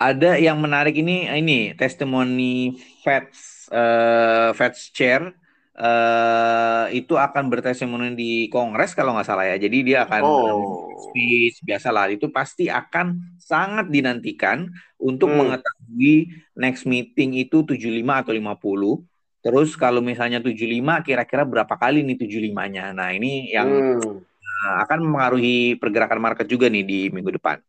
Ada 0.01 0.31
yang 0.41 0.57
menarik 0.57 0.97
ini 0.97 1.29
ini 1.29 1.77
testimoni 1.77 2.81
Fed 3.05 3.29
uh, 3.69 4.49
Fed 4.57 4.73
Chair 4.89 5.37
uh, 5.77 6.85
itu 6.93 7.17
akan 7.17 7.49
bertestimoni 7.49 8.13
di 8.13 8.31
Kongres 8.49 8.93
kalau 8.93 9.17
nggak 9.17 9.27
salah 9.27 9.45
ya. 9.49 9.57
Jadi 9.57 9.93
dia 9.93 10.05
akan 10.05 10.21
oh. 10.21 10.89
speech 11.09 11.61
biasalah 11.65 12.13
itu 12.13 12.29
pasti 12.29 12.69
akan 12.69 13.37
sangat 13.41 13.89
dinantikan 13.89 14.69
untuk 15.01 15.33
hmm. 15.33 15.37
mengetahui 15.39 16.15
next 16.57 16.85
meeting 16.85 17.37
itu 17.37 17.65
75 17.65 17.79
atau 18.09 18.33
50. 18.33 19.43
Terus 19.43 19.75
kalau 19.75 19.99
misalnya 19.99 20.39
75 20.39 21.03
kira-kira 21.03 21.43
berapa 21.43 21.75
kali 21.75 21.99
nih 22.05 22.15
75-nya. 22.15 22.95
Nah, 22.95 23.11
ini 23.11 23.51
yang 23.51 23.67
hmm. 23.99 24.23
uh, 24.23 24.75
akan 24.87 24.97
mempengaruhi 25.03 25.75
pergerakan 25.75 26.23
market 26.23 26.47
juga 26.47 26.71
nih 26.71 26.83
di 26.87 26.99
minggu 27.11 27.35
depan. 27.35 27.59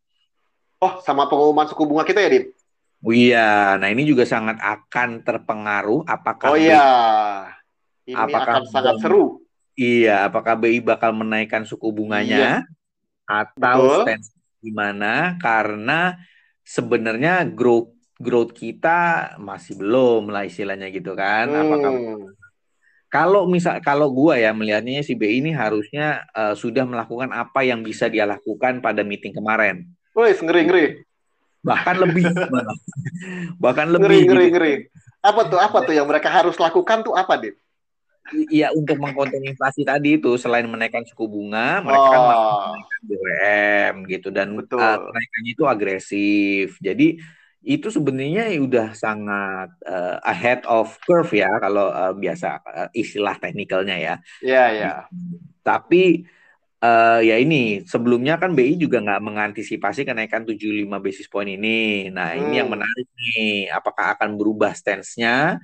Oh, 0.79 1.01
sama 1.03 1.27
pengumuman 1.27 1.67
suku 1.67 1.83
bunga 1.89 2.05
kita 2.07 2.21
ya, 2.23 2.31
Dim? 2.31 2.45
Oh 3.05 3.13
iya, 3.13 3.77
nah 3.77 3.93
ini 3.93 4.09
juga 4.09 4.25
sangat 4.25 4.57
akan 4.65 5.21
terpengaruh 5.21 6.09
apakah 6.09 6.57
Oh 6.57 6.57
iya. 6.57 6.85
Ini 8.05 8.17
apakah 8.17 8.61
akan 8.61 8.65
sangat 8.69 8.97
seru. 9.01 9.45
Iya, 9.75 10.31
apakah 10.31 10.55
BI 10.55 10.79
bakal 10.85 11.11
menaikkan 11.17 11.67
suku 11.67 11.91
bunganya 11.91 12.39
iya. 12.39 12.55
atau 13.27 14.07
stance 14.07 14.31
gimana 14.63 15.35
karena 15.43 16.17
sebenarnya 16.63 17.45
growth 17.45 17.93
growth 18.17 18.55
kita 18.55 19.35
masih 19.43 19.77
belum 19.77 20.31
lah 20.31 20.47
istilahnya 20.47 20.95
gitu 20.95 21.19
kan. 21.19 21.51
Hmm. 21.51 21.61
Apakah 21.67 21.91
kalau 23.11 23.47
misal 23.51 23.79
kalau 23.83 24.11
gua 24.15 24.39
ya 24.39 24.55
melihatnya 24.55 25.03
si 25.03 25.19
BI 25.19 25.43
ini 25.43 25.51
harusnya 25.51 26.23
uh, 26.35 26.55
sudah 26.55 26.87
melakukan 26.87 27.35
apa 27.35 27.67
yang 27.67 27.83
bisa 27.83 28.07
dia 28.07 28.27
lakukan 28.27 28.79
pada 28.79 29.03
meeting 29.03 29.35
kemarin. 29.35 29.87
Woi, 30.15 30.31
ngeri 30.31 30.63
ngeri. 30.71 30.87
Bahkan 31.67 31.97
lebih. 31.99 32.25
bahkan 33.63 33.91
lebih. 33.91 34.07
Ngeri 34.07 34.19
ngeri 34.27 34.47
gitu. 34.47 34.55
ngeri. 34.55 34.75
Apa 35.25 35.41
tuh? 35.51 35.59
Apa 35.59 35.79
tuh 35.83 35.95
yang 35.97 36.07
mereka 36.07 36.31
harus 36.31 36.55
lakukan 36.61 37.03
tuh 37.03 37.17
apa, 37.17 37.35
Dit? 37.41 37.59
Iya 38.33 38.73
untuk 38.73 38.97
mengkonten 38.97 39.45
inflasi 39.45 39.85
tadi 39.85 40.17
itu 40.17 40.41
selain 40.41 40.65
menaikkan 40.65 41.05
suku 41.05 41.29
bunga, 41.29 41.85
mereka 41.85 42.09
oh. 42.09 42.09
kan 42.09 42.21
menaikkan 42.25 43.01
BBM 43.05 43.95
gitu 44.09 44.29
dan 44.33 44.49
Betul. 44.57 44.81
Uh, 44.81 44.97
kenaikannya 45.13 45.53
itu 45.53 45.65
agresif. 45.69 46.67
Jadi 46.81 47.21
itu 47.65 47.89
sebenarnya 47.89 48.53
udah 48.61 48.93
sangat 48.97 49.73
uh, 49.85 50.21
ahead 50.25 50.65
of 50.69 50.97
curve 51.05 51.33
ya 51.33 51.49
kalau 51.61 51.93
uh, 51.93 52.13
biasa 52.17 52.49
uh, 52.65 52.89
istilah 52.97 53.37
teknikalnya 53.37 53.97
ya. 54.01 54.15
Iya 54.41 54.55
yeah, 54.57 54.67
iya. 54.73 54.85
Yeah. 54.85 54.99
Tapi 55.61 56.25
uh, 56.85 57.21
ya 57.25 57.37
ini 57.41 57.85
sebelumnya 57.85 58.37
kan 58.37 58.53
BI 58.53 58.77
juga 58.77 59.01
nggak 59.01 59.21
mengantisipasi 59.25 60.05
kenaikan 60.05 60.45
75 60.45 60.89
basis 61.01 61.29
point 61.29 61.49
ini. 61.49 62.09
Nah, 62.13 62.37
hmm. 62.37 62.41
ini 62.49 62.55
yang 62.61 62.69
hmm. 62.69 62.77
menarik 62.77 63.09
nih, 63.17 63.73
apakah 63.73 64.17
akan 64.17 64.37
berubah 64.37 64.73
stance-nya 64.77 65.61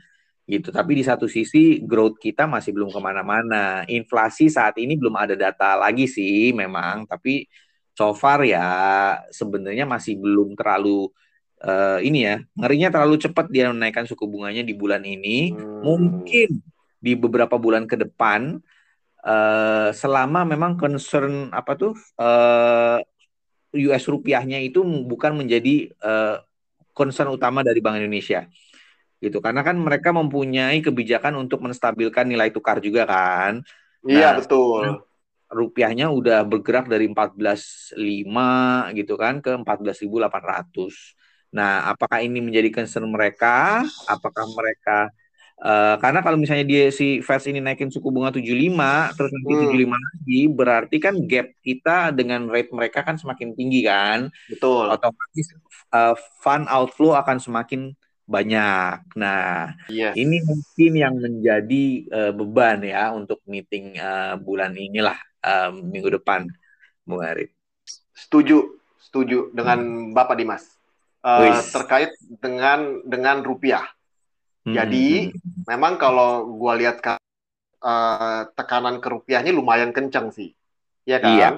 gitu. 0.50 0.74
Tapi 0.74 0.98
di 0.98 1.04
satu 1.06 1.30
sisi 1.30 1.78
growth 1.86 2.18
kita 2.18 2.50
masih 2.50 2.74
belum 2.74 2.90
ke 2.90 2.98
mana-mana. 2.98 3.86
Inflasi 3.86 4.50
saat 4.50 4.74
ini 4.82 4.98
belum 4.98 5.14
ada 5.14 5.38
data 5.38 5.78
lagi 5.78 6.10
sih 6.10 6.50
memang, 6.50 7.06
tapi 7.06 7.46
so 7.94 8.10
far 8.12 8.42
ya 8.42 8.66
sebenarnya 9.30 9.86
masih 9.86 10.18
belum 10.18 10.58
terlalu 10.58 11.06
uh, 11.62 11.98
ini 12.02 12.26
ya 12.26 12.36
ngerinya 12.58 12.88
terlalu 12.90 13.20
cepat 13.20 13.46
dia 13.52 13.70
menaikkan 13.70 14.04
suku 14.10 14.26
bunganya 14.26 14.66
di 14.66 14.74
bulan 14.74 15.06
ini. 15.06 15.54
Hmm. 15.54 15.86
Mungkin 15.86 16.50
di 17.00 17.12
beberapa 17.16 17.56
bulan 17.56 17.88
ke 17.88 17.96
depan 17.96 18.60
uh, 19.24 19.88
selama 19.94 20.44
memang 20.44 20.76
concern 20.76 21.48
apa 21.48 21.72
tuh 21.76 21.96
uh, 22.20 23.00
eh, 23.72 23.86
US 23.88 24.04
rupiahnya 24.04 24.60
itu 24.60 24.84
bukan 24.84 25.32
menjadi 25.40 25.88
uh, 26.04 26.44
concern 26.92 27.32
utama 27.32 27.64
dari 27.64 27.80
Bank 27.80 27.96
Indonesia 27.96 28.44
gitu 29.20 29.38
karena 29.44 29.60
kan 29.60 29.76
mereka 29.76 30.10
mempunyai 30.16 30.80
kebijakan 30.80 31.36
untuk 31.36 31.60
menstabilkan 31.60 32.24
nilai 32.24 32.48
tukar 32.48 32.80
juga 32.80 33.04
kan 33.04 33.60
iya 34.08 34.32
nah, 34.32 34.40
betul 34.40 35.04
rupiahnya 35.50 36.08
udah 36.08 36.46
bergerak 36.46 36.88
dari 36.88 37.10
14.5 37.10 38.00
gitu 38.96 39.14
kan 39.20 39.44
ke 39.44 39.52
14.800 39.60 41.52
nah 41.52 41.92
apakah 41.92 42.24
ini 42.24 42.40
menjadi 42.40 42.72
concern 42.72 43.06
mereka 43.12 43.84
apakah 44.08 44.48
mereka 44.56 45.12
Uh, 45.60 46.00
karena 46.00 46.24
kalau 46.24 46.40
misalnya 46.40 46.64
dia 46.64 46.88
si 46.88 47.20
Fed 47.20 47.44
ini 47.52 47.60
naikin 47.60 47.92
suku 47.92 48.08
bunga 48.08 48.32
75 48.32 49.12
terus 49.12 49.28
nanti 49.28 49.52
hmm. 49.52 49.92
75 49.92 49.92
lagi 49.92 50.40
berarti 50.48 50.96
kan 50.96 51.14
gap 51.28 51.52
kita 51.60 52.16
dengan 52.16 52.48
rate 52.48 52.72
mereka 52.72 53.04
kan 53.04 53.20
semakin 53.20 53.52
tinggi 53.52 53.84
kan. 53.84 54.32
Betul. 54.48 54.88
Otomatis 54.88 55.52
uh, 55.92 56.16
fund 56.40 56.64
outflow 56.64 57.12
akan 57.12 57.36
semakin 57.36 57.92
banyak. 58.30 59.18
Nah, 59.18 59.74
yes. 59.90 60.14
ini 60.14 60.38
mungkin 60.46 60.92
yang 60.94 61.14
menjadi 61.18 61.84
uh, 62.14 62.32
beban 62.32 62.86
ya 62.86 63.10
untuk 63.10 63.42
meeting 63.50 63.98
uh, 63.98 64.38
bulan 64.38 64.78
inilah 64.78 65.18
uh, 65.42 65.74
minggu 65.74 66.14
depan, 66.22 66.46
Bu 67.02 67.18
Arif. 67.18 67.50
Setuju, 68.14 68.78
setuju 69.02 69.50
dengan 69.50 69.82
hmm. 69.82 70.14
Bapak 70.14 70.38
Dimas. 70.38 70.62
Uh, 71.20 71.52
terkait 71.68 72.16
dengan 72.40 73.04
dengan 73.04 73.44
rupiah 73.44 73.84
Hmm. 74.64 74.74
Jadi 74.76 75.32
hmm. 75.32 75.64
memang 75.64 75.96
kalau 75.96 76.44
gua 76.56 76.76
lihat 76.76 77.00
uh, 77.80 78.40
tekanan 78.52 79.00
ke 79.00 79.08
rupiahnya 79.08 79.52
lumayan 79.56 79.90
kencang 79.90 80.28
sih. 80.30 80.52
Ya 81.08 81.18
kan? 81.18 81.32
Iya. 81.32 81.48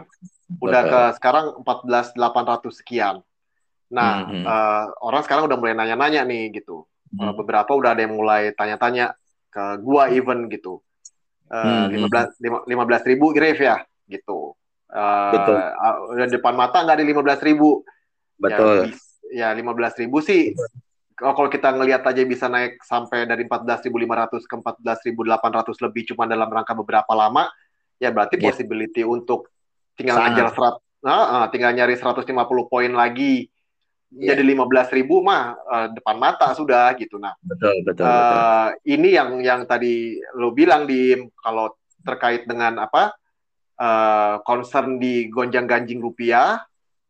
Udah 0.62 0.82
Betul. 0.86 0.92
ke 0.92 1.00
sekarang 1.18 1.46
14.800 1.66 2.80
sekian. 2.84 3.16
Nah, 3.92 4.24
hmm. 4.24 4.44
uh, 4.48 4.84
orang 5.04 5.22
sekarang 5.22 5.46
udah 5.46 5.58
mulai 5.60 5.76
nanya-nanya 5.76 6.24
nih 6.24 6.50
gitu. 6.56 6.88
Hmm. 7.12 7.36
beberapa 7.36 7.76
udah 7.76 7.92
ada 7.92 8.08
yang 8.08 8.16
mulai 8.16 8.56
tanya-tanya 8.56 9.12
ke 9.52 9.84
gua 9.84 10.08
even 10.08 10.48
gitu. 10.48 10.80
Uh, 11.52 11.92
hmm. 11.92 12.08
15 12.08 12.40
15 12.40 13.10
ribu 13.12 13.36
grave 13.36 13.60
ya 13.60 13.84
gitu. 14.08 14.56
Uh, 14.88 15.32
Betul. 15.36 15.56
Udah 16.16 16.28
depan 16.32 16.56
mata 16.56 16.80
nggak 16.80 17.04
di 17.04 17.12
15 17.12 17.48
ribu. 17.52 17.84
Betul. 18.40 18.96
Ya, 19.28 19.52
ya 19.52 19.60
15 19.60 20.00
ribu 20.00 20.24
sih 20.24 20.56
kalau 21.22 21.46
kita 21.46 21.70
ngelihat 21.70 22.02
aja 22.02 22.22
bisa 22.26 22.50
naik 22.50 22.82
sampai 22.82 23.28
dari 23.30 23.46
14.500 23.46 24.42
ke 24.42 24.54
14.800 24.58 25.84
lebih 25.86 26.02
cuma 26.12 26.26
dalam 26.26 26.50
rangka 26.50 26.74
beberapa 26.74 27.12
lama, 27.14 27.46
ya 28.02 28.10
berarti 28.10 28.40
yeah. 28.40 28.44
possibility 28.50 29.02
untuk 29.06 29.52
tinggal 29.94 30.18
ngajar 30.18 30.50
serat, 30.50 30.74
nah, 31.04 31.44
uh, 31.44 31.46
tinggal 31.52 31.70
nyari 31.70 31.94
150 31.94 32.26
poin 32.66 32.90
lagi 32.90 33.51
yeah. 34.16 34.36
jadi 34.36 34.42
15.000 34.56 35.08
mah 35.24 35.42
uh, 35.56 35.88
depan 35.92 36.16
mata 36.20 36.52
sudah 36.52 36.92
gitu. 37.00 37.16
Nah, 37.16 37.32
betul 37.40 37.80
betul, 37.84 38.04
uh, 38.04 38.12
betul. 38.12 38.40
Ini 38.98 39.08
yang 39.16 39.30
yang 39.40 39.60
tadi 39.64 40.20
lo 40.36 40.52
bilang 40.52 40.84
di 40.84 41.16
kalau 41.40 41.72
terkait 42.02 42.44
dengan 42.44 42.82
apa 42.82 43.14
uh, 43.78 44.42
concern 44.42 44.98
di 44.98 45.30
gonjang 45.30 45.64
ganjing 45.64 46.02
rupiah, 46.02 46.60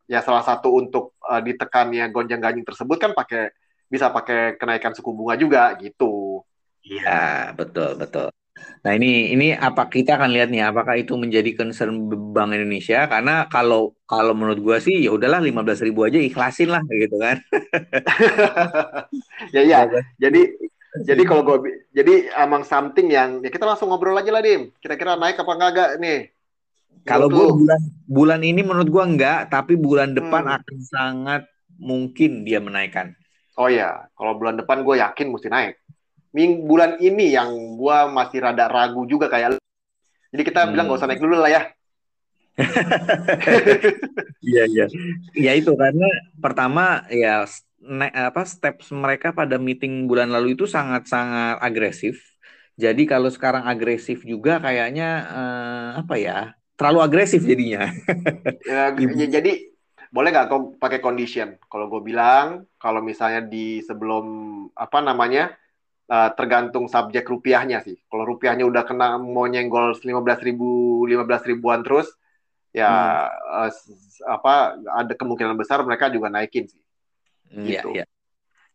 ya 0.07 0.19
salah 0.23 0.45
satu 0.45 0.77
untuk 0.77 1.17
uh, 1.25 1.41
ditekannya 1.41 2.07
gonjang 2.13 2.39
ganjing 2.39 2.65
tersebut 2.65 2.97
kan 3.01 3.11
pakai 3.11 3.51
bisa 3.89 4.09
pakai 4.09 4.57
kenaikan 4.57 4.93
suku 4.95 5.13
bunga 5.13 5.37
juga 5.37 5.73
gitu. 5.77 6.41
Iya, 6.83 7.55
betul, 7.55 7.95
betul. 7.95 8.27
Nah, 8.83 8.91
ini 8.93 9.33
ini 9.33 9.47
apa 9.55 9.89
kita 9.89 10.19
akan 10.19 10.29
lihat 10.29 10.53
nih 10.53 10.61
apakah 10.61 10.93
itu 10.99 11.17
menjadi 11.17 11.57
concern 11.57 12.05
Bank 12.35 12.53
Indonesia 12.53 13.09
karena 13.09 13.49
kalau 13.49 13.97
kalau 14.05 14.37
menurut 14.37 14.59
gua 14.61 14.77
sih 14.77 15.07
ya 15.07 15.15
udahlah 15.15 15.41
belas 15.41 15.81
ribu 15.81 16.05
aja 16.05 16.21
ikhlasin 16.21 16.69
lah 16.69 16.83
gitu 16.91 17.17
kan. 17.17 17.41
ya 19.55 19.61
ya. 19.65 19.89
Jadi 20.21 20.41
jadi 21.01 21.21
kalau 21.25 21.41
gua 21.41 21.57
jadi 21.95 22.29
among 22.45 22.61
something 22.67 23.09
yang 23.09 23.41
ya 23.41 23.49
kita 23.49 23.65
langsung 23.65 23.89
ngobrol 23.89 24.19
aja 24.19 24.29
lah 24.29 24.43
Dim. 24.45 24.69
Kira-kira 24.77 25.17
naik 25.17 25.41
apa 25.41 25.51
enggak 25.57 25.89
nih? 25.97 26.29
Kalau 27.09 27.27
gua 27.31 27.55
bulan 27.57 27.81
bulan 28.05 28.41
ini 28.45 28.61
menurut 28.61 28.89
gua 28.93 29.03
enggak, 29.09 29.49
tapi 29.49 29.73
bulan 29.79 30.13
depan 30.13 30.45
hmm. 30.45 30.55
akan 30.61 30.77
sangat 30.85 31.41
mungkin 31.81 32.45
dia 32.45 32.61
menaikkan. 32.61 33.17
Oh 33.53 33.69
ya, 33.69 34.09
kalau 34.17 34.33
bulan 34.33 34.57
depan 34.57 34.81
gue 34.81 34.97
yakin 34.97 35.29
mesti 35.29 35.45
naik. 35.45 35.77
Ming 36.33 36.65
bulan 36.65 36.97
ini 36.97 37.37
yang 37.37 37.77
gue 37.77 37.97
masih 38.09 38.41
rada 38.41 38.65
ragu 38.65 39.05
juga 39.05 39.29
kayak. 39.29 39.61
Jadi 40.33 40.41
kita 40.41 40.65
hmm. 40.65 40.69
bilang 40.73 40.85
gak 40.89 40.99
usah 40.99 41.09
naik 41.09 41.21
dulu 41.21 41.37
lah 41.37 41.51
ya. 41.51 41.61
Iya 44.43 44.63
iya. 44.67 44.85
Ya 45.31 45.51
itu 45.55 45.71
karena 45.71 46.03
pertama 46.43 47.07
ya 47.07 47.47
apa 48.11 48.43
steps 48.43 48.91
mereka 48.91 49.31
pada 49.31 49.55
meeting 49.55 50.03
bulan 50.03 50.27
lalu 50.27 50.59
itu 50.59 50.67
sangat-sangat 50.67 51.63
agresif. 51.63 52.19
Jadi 52.75 53.07
kalau 53.07 53.31
sekarang 53.31 53.63
agresif 53.63 54.27
juga 54.27 54.59
kayaknya 54.59 55.09
eh, 55.31 55.89
apa 56.03 56.15
ya? 56.19 56.39
Terlalu 56.75 56.99
agresif 57.07 57.45
jadinya. 57.47 57.87
ya, 58.67 58.91
ya, 58.97 59.27
jadi 59.39 59.71
boleh 60.11 60.29
nggak 60.29 60.47
kau 60.49 60.75
pakai 60.75 60.99
condition? 60.99 61.55
Kalau 61.69 61.87
gue 61.87 62.01
bilang, 62.03 62.67
kalau 62.81 62.99
misalnya 62.99 63.45
di 63.45 63.79
sebelum 63.85 64.25
apa 64.75 64.99
namanya 64.99 65.53
uh, 66.13 66.29
tergantung 66.37 66.85
subjek 66.85 67.25
rupiahnya 67.25 67.81
sih. 67.81 67.97
Kalau 68.05 68.29
rupiahnya 68.29 68.69
udah 68.69 68.85
kena 68.85 69.17
mau 69.17 69.49
nyenggol 69.49 69.97
lima 70.05 70.21
belas 70.21 70.39
ribu, 70.45 71.01
lima 71.09 71.25
belas 71.25 71.41
ribuan 71.41 71.81
terus, 71.81 72.13
ya 72.69 72.89
hmm. 73.25 73.65
uh, 73.65 73.71
apa 74.29 74.77
ada 74.93 75.13
kemungkinan 75.17 75.57
besar 75.57 75.81
mereka 75.81 76.13
juga 76.13 76.29
naikin 76.29 76.69
sih. 76.69 76.81
Hmm, 77.49 77.65
iya, 77.65 77.81
gitu. 77.81 77.89
Iya, 77.97 78.05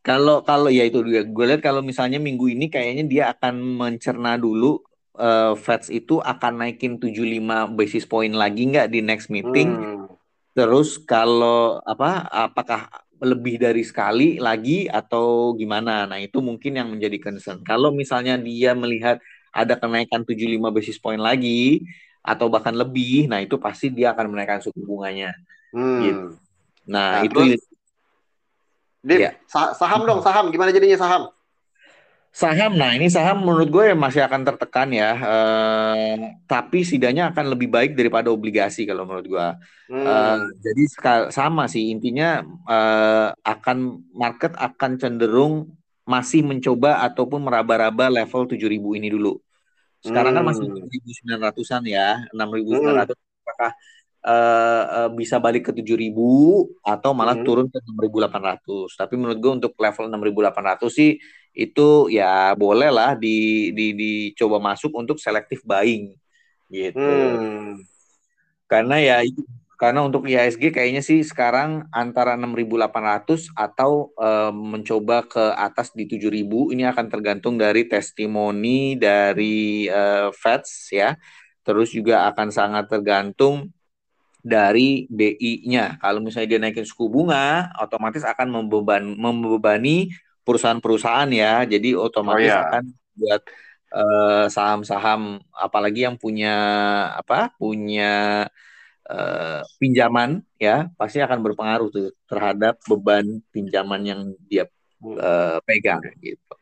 Kalau 0.03 0.43
kalau 0.43 0.67
ya 0.67 0.83
itu 0.83 0.99
juga 1.07 1.23
gue 1.23 1.45
lihat 1.55 1.63
kalau 1.63 1.87
misalnya 1.87 2.19
minggu 2.19 2.51
ini 2.51 2.67
kayaknya 2.67 3.05
dia 3.07 3.25
akan 3.31 3.55
mencerna 3.59 4.35
dulu 4.35 4.83
uh, 5.15 5.55
Feds 5.55 5.95
itu 5.95 6.19
akan 6.19 6.67
naikin 6.67 6.99
75 6.99 7.79
basis 7.79 8.05
point 8.11 8.35
lagi 8.35 8.67
nggak 8.67 8.91
di 8.91 9.01
next 9.07 9.31
meeting. 9.31 9.71
Hmm 9.79 10.19
Terus 10.59 10.99
kalau 10.99 11.79
apa 11.87 12.27
apakah 12.27 12.91
lebih 13.19 13.59
dari 13.59 13.83
sekali 13.83 14.39
lagi 14.39 14.87
atau 14.87 15.55
gimana? 15.55 16.07
Nah, 16.07 16.19
itu 16.23 16.39
mungkin 16.39 16.79
yang 16.79 16.89
menjadi 16.91 17.19
concern. 17.19 17.63
Kalau 17.67 17.91
misalnya 17.91 18.39
dia 18.39 18.75
melihat 18.75 19.19
ada 19.51 19.75
kenaikan 19.75 20.23
75 20.23 20.71
basis 20.71 20.97
point 21.01 21.21
lagi 21.21 21.83
atau 22.23 22.47
bahkan 22.53 22.75
lebih, 22.75 23.27
nah 23.27 23.41
itu 23.41 23.57
pasti 23.57 23.89
dia 23.89 24.13
akan 24.13 24.35
menaikkan 24.35 24.61
suku 24.61 24.85
bunganya. 24.85 25.33
Hmm. 25.73 26.03
Gitu. 26.05 26.27
Nah, 26.89 27.21
nah 27.21 27.25
itu 27.25 27.41
terus, 27.41 27.63
ya. 29.05 29.33
saham 29.49 30.05
dong, 30.05 30.21
saham 30.21 30.53
gimana 30.53 30.75
jadinya 30.75 30.99
saham? 30.99 31.33
Saham, 32.29 32.79
nah 32.79 32.95
ini 32.95 33.09
saham 33.11 33.43
menurut 33.43 33.67
gue 33.73 33.85
masih 33.99 34.23
akan 34.23 34.47
tertekan 34.47 34.93
ya, 34.95 35.17
uh, 35.17 36.15
tapi 36.47 36.87
setidaknya 36.87 37.35
akan 37.35 37.51
lebih 37.51 37.67
baik 37.73 37.99
daripada 37.99 38.31
obligasi 38.31 38.85
kalau 38.87 39.09
menurut 39.09 39.27
gue. 39.27 39.47
Hmm. 39.91 40.05
Uh, 40.07 40.39
jadi 40.61 40.83
sama 41.33 41.67
sih 41.67 41.91
intinya 41.91 42.45
uh, 42.69 43.35
akan 43.43 44.07
market 44.13 44.55
akan 44.55 45.01
cenderung 45.01 45.73
masih 46.07 46.47
mencoba 46.47 47.05
ataupun 47.05 47.43
meraba-raba 47.43 48.13
level 48.13 48.47
7000 48.47 48.99
ini 49.03 49.09
dulu. 49.11 49.41
Sekarang 49.99 50.31
hmm. 50.31 50.39
kan 50.39 50.45
masih 50.47 50.65
6900-an 51.27 51.83
hmm. 51.83 51.91
ya, 51.91 52.09
6900 52.33 52.39
hmm. 52.39 53.43
apakah 53.43 53.71
uh, 54.25 54.83
uh, 55.07 55.11
bisa 55.13 55.39
balik 55.39 55.71
ke 55.71 55.73
7000 55.75 56.11
atau 56.83 57.11
malah 57.15 57.37
hmm. 57.39 57.47
turun 57.47 57.67
ke 57.71 57.79
6800. 57.83 58.99
Tapi 58.99 59.15
menurut 59.15 59.39
gue 59.39 59.53
untuk 59.63 59.73
level 59.79 60.07
6800 60.11 60.89
sih 60.91 61.11
itu 61.59 61.89
ya 62.13 62.55
boleh 62.55 62.91
lah 62.91 63.19
di, 63.19 63.71
di 63.75 63.87
dicoba 63.95 64.63
masuk 64.63 64.95
untuk 64.95 65.19
selective 65.19 65.63
buying 65.67 66.15
gitu. 66.71 66.99
Hmm. 67.03 67.83
Karena 68.69 69.01
ya 69.01 69.17
itu 69.25 69.43
karena 69.79 70.03
untuk 70.03 70.27
IHSG 70.27 70.75
kayaknya 70.75 71.07
sih 71.07 71.23
sekarang 71.23 71.87
antara 71.95 72.35
6.800 72.35 73.55
atau 73.55 74.11
uh, 74.19 74.51
mencoba 74.51 75.23
ke 75.23 75.55
atas 75.55 75.95
di 75.95 76.03
7.000 76.03 76.75
ini 76.75 76.83
akan 76.83 77.07
tergantung 77.07 77.55
dari 77.55 77.87
testimoni 77.87 78.99
dari 78.99 79.87
uh, 79.87 80.35
Feds 80.35 80.91
ya. 80.91 81.15
Terus 81.63 81.95
juga 81.95 82.27
akan 82.27 82.51
sangat 82.51 82.91
tergantung 82.91 83.71
dari 84.43 85.05
BI-nya. 85.11 85.99
Kalau 85.99 86.23
misalnya 86.23 86.49
dia 86.57 86.61
naikin 86.63 86.87
suku 86.87 87.11
bunga, 87.11 87.75
otomatis 87.83 88.23
akan 88.23 88.49
membeban, 88.49 89.03
membebani 89.19 90.15
perusahaan-perusahaan 90.47 91.29
ya. 91.35 91.67
Jadi 91.67 91.93
otomatis 91.99 92.49
oh, 92.49 92.57
iya. 92.57 92.65
akan 92.65 92.85
buat 93.19 93.43
uh, 93.93 94.47
saham-saham 94.49 95.43
apalagi 95.53 96.07
yang 96.07 96.17
punya 96.17 96.55
apa? 97.19 97.53
punya 97.59 98.47
uh, 99.11 99.61
pinjaman 99.77 100.47
ya, 100.57 100.89
pasti 100.95 101.19
akan 101.19 101.43
berpengaruh 101.43 101.89
tuh 101.91 102.09
terhadap 102.31 102.79
beban 102.87 103.43
pinjaman 103.51 104.01
yang 104.07 104.21
dia 104.47 104.71
uh, 105.03 105.59
pegang 105.67 106.01
gitu. 106.23 106.55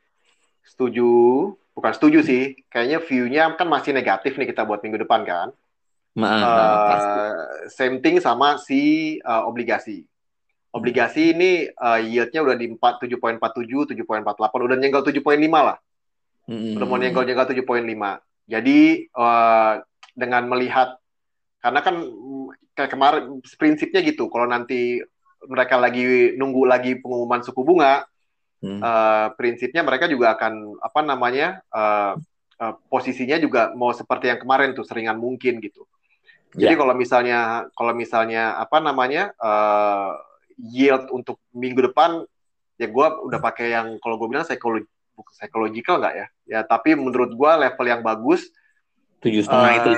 Setuju, 0.66 1.10
bukan 1.76 1.92
setuju 1.94 2.18
sih. 2.26 2.58
Kayaknya 2.66 2.98
view-nya 3.04 3.42
kan 3.54 3.68
masih 3.70 3.94
negatif 3.94 4.34
nih 4.34 4.50
kita 4.50 4.66
buat 4.66 4.82
minggu 4.82 5.06
depan 5.06 5.22
kan. 5.22 5.48
Ma 6.16 6.28
uh, 6.32 7.32
same 7.68 8.00
thing 8.00 8.16
sama 8.24 8.56
si 8.56 9.16
uh, 9.20 9.44
obligasi 9.44 10.08
obligasi 10.76 11.32
ini 11.32 11.72
uh, 11.72 11.96
yieldnya 11.96 12.44
udah 12.44 12.56
di 12.60 12.68
4 12.68 13.08
7.47, 13.08 13.96
7.48, 13.96 14.36
udah 14.36 14.76
nyenggol 14.76 15.00
7.5 15.00 15.48
lah. 15.48 15.80
Hmm. 16.46 16.76
Udah 16.76 16.86
mau 16.86 17.00
nyenggol-nyenggol 17.00 17.48
7.5. 17.48 17.64
Jadi 18.46 19.08
uh, 19.16 19.80
dengan 20.12 20.42
melihat 20.52 21.00
karena 21.64 21.80
kan 21.80 21.96
kayak 22.76 22.92
kemarin 22.92 23.40
prinsipnya 23.56 24.04
gitu, 24.04 24.28
kalau 24.28 24.44
nanti 24.46 25.00
mereka 25.48 25.80
lagi 25.80 26.36
nunggu 26.36 26.62
lagi 26.68 26.92
pengumuman 27.00 27.40
suku 27.40 27.64
bunga, 27.64 28.04
hmm. 28.60 28.78
uh, 28.84 29.26
prinsipnya 29.34 29.80
mereka 29.80 30.06
juga 30.06 30.36
akan 30.36 30.78
apa 30.78 31.00
namanya 31.02 31.64
uh, 31.72 32.14
uh, 32.60 32.74
posisinya 32.92 33.40
juga 33.40 33.72
mau 33.72 33.90
seperti 33.90 34.28
yang 34.30 34.38
kemarin 34.38 34.76
tuh 34.76 34.84
seringan 34.84 35.16
mungkin 35.16 35.58
gitu. 35.64 35.88
Jadi 36.56 36.72
yeah. 36.72 36.80
kalau 36.80 36.94
misalnya 36.96 37.38
kalau 37.76 37.92
misalnya 37.92 38.42
apa 38.56 38.80
namanya 38.80 39.30
uh, 39.36 40.16
yield 40.56 41.12
untuk 41.12 41.36
minggu 41.52 41.92
depan 41.92 42.24
ya 42.80 42.88
gue 42.88 43.06
udah 43.28 43.40
pakai 43.40 43.76
yang 43.76 44.00
kalau 44.00 44.16
gue 44.16 44.28
bilang 44.32 44.48
psikologi 44.48 44.88
psychological 45.36 46.00
nggak 46.00 46.14
ya? 46.16 46.26
Ya 46.48 46.60
tapi 46.64 46.96
menurut 46.96 47.36
gue 47.36 47.52
level 47.60 47.86
yang 47.86 48.00
bagus 48.00 48.48
tujuh 49.20 49.44
setengah 49.44 49.72
uh, 49.72 49.76
itu 49.76 49.90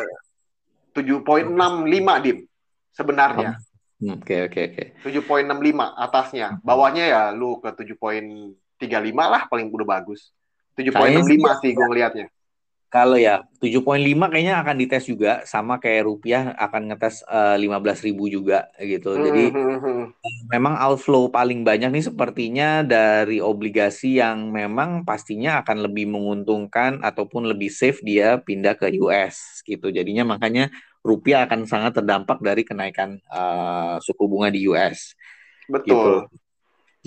tujuh 0.98 1.18
poin 1.22 1.46
enam 1.46 1.86
lima 1.86 2.18
dim 2.18 2.42
sebenarnya. 2.90 3.62
Hmm, 3.98 4.18
oke 4.18 4.36
oke 4.50 4.60
oke. 4.74 4.84
tujuh 5.06 5.22
enam 5.42 5.58
lima 5.62 5.94
atasnya. 5.94 6.58
Bawahnya 6.62 7.04
ya 7.06 7.22
lu 7.30 7.62
ke 7.62 7.70
tujuh 7.70 7.94
poin 7.98 8.54
tiga 8.78 8.98
lima 8.98 9.30
lah 9.30 9.46
paling 9.46 9.70
udah 9.70 9.86
bagus. 9.86 10.34
7.65 10.78 11.58
sih 11.58 11.70
gue 11.74 11.86
ngelihatnya. 11.90 12.26
Kalau 12.88 13.20
ya 13.20 13.44
7.5 13.60 14.32
kayaknya 14.32 14.64
akan 14.64 14.76
dites 14.80 15.04
juga 15.04 15.44
sama 15.44 15.76
kayak 15.76 16.08
rupiah 16.08 16.56
akan 16.56 16.88
ngetes 16.88 17.20
uh, 17.28 17.52
eh, 17.60 17.68
15.000 17.68 18.16
juga 18.32 18.64
gitu. 18.80 19.12
Hmm, 19.12 19.24
Jadi 19.28 19.44
hmm, 19.52 19.78
hmm. 19.84 20.04
memang 20.48 20.72
outflow 20.80 21.28
paling 21.28 21.68
banyak 21.68 21.92
nih 21.92 22.08
sepertinya 22.08 22.80
dari 22.80 23.44
obligasi 23.44 24.24
yang 24.24 24.48
memang 24.48 25.04
pastinya 25.04 25.60
akan 25.60 25.84
lebih 25.84 26.08
menguntungkan 26.08 27.04
ataupun 27.04 27.52
lebih 27.52 27.68
safe 27.68 28.00
dia 28.00 28.40
pindah 28.40 28.72
ke 28.80 28.88
US 29.04 29.60
gitu. 29.68 29.92
Jadinya 29.92 30.24
makanya 30.24 30.72
rupiah 31.04 31.44
akan 31.44 31.68
sangat 31.68 32.00
terdampak 32.00 32.40
dari 32.40 32.64
kenaikan 32.64 33.20
uh, 33.28 34.00
suku 34.00 34.24
bunga 34.24 34.48
di 34.48 34.64
US. 34.64 35.12
Betul. 35.68 36.24
Gitu. 36.24 36.47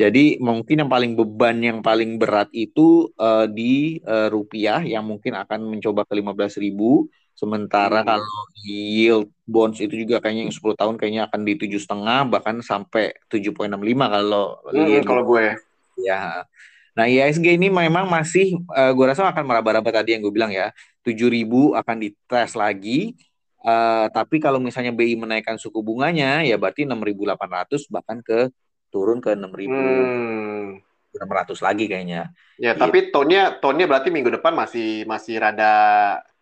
Jadi 0.01 0.41
mungkin 0.41 0.81
yang 0.81 0.89
paling 0.89 1.13
beban 1.13 1.61
yang 1.61 1.79
paling 1.85 2.17
berat 2.17 2.49
itu 2.57 3.13
uh, 3.21 3.45
di 3.45 4.01
uh, 4.01 4.33
rupiah 4.33 4.81
yang 4.81 5.05
mungkin 5.05 5.37
akan 5.37 5.69
mencoba 5.77 6.09
ke 6.09 6.17
15 6.17 6.57
ribu. 6.57 7.05
Sementara 7.37 8.01
hmm. 8.01 8.07
kalau 8.09 8.41
yield 8.65 9.29
bonds 9.45 9.77
itu 9.77 9.93
juga 9.93 10.17
kayaknya 10.17 10.49
yang 10.49 10.55
10 10.57 10.81
tahun 10.81 10.95
kayaknya 10.97 11.21
akan 11.29 11.39
di 11.45 11.53
tujuh 11.53 11.77
setengah 11.77 12.25
bahkan 12.33 12.65
sampai 12.65 13.13
7.65 13.29 13.77
kalau 14.09 14.57
hmm, 14.73 15.05
kalau 15.05 15.23
gue. 15.29 15.53
Ya. 16.01 16.49
Nah 16.97 17.05
ISG 17.05 17.61
ini 17.61 17.69
memang 17.69 18.09
masih 18.09 18.57
uh, 18.73 18.97
gue 18.97 19.05
rasa 19.05 19.29
akan 19.29 19.45
meraba-raba 19.45 20.01
tadi 20.01 20.17
yang 20.17 20.25
gue 20.25 20.33
bilang 20.33 20.49
ya. 20.49 20.73
7.000 21.05 21.45
akan 21.77 21.95
dites 22.01 22.51
lagi. 22.57 23.13
Uh, 23.61 24.09
tapi 24.09 24.41
kalau 24.41 24.57
misalnya 24.57 24.89
BI 24.89 25.13
menaikkan 25.13 25.53
suku 25.61 25.85
bunganya 25.85 26.41
ya 26.41 26.57
berarti 26.57 26.81
6.800 26.89 27.93
bahkan 27.93 28.17
ke 28.25 28.49
turun 28.91 29.23
ke 29.23 29.34
6.000 29.34 29.71
hmm. 29.71 30.67
600 31.15 31.65
lagi 31.65 31.86
kayaknya. 31.91 32.32
Ya, 32.56 32.75
gitu. 32.75 32.82
tapi 32.88 33.12
tonnya 33.12 33.60
tonnya 33.60 33.86
berarti 33.88 34.13
minggu 34.13 34.32
depan 34.39 34.56
masih 34.56 35.04
masih 35.08 35.39
rada 35.41 35.73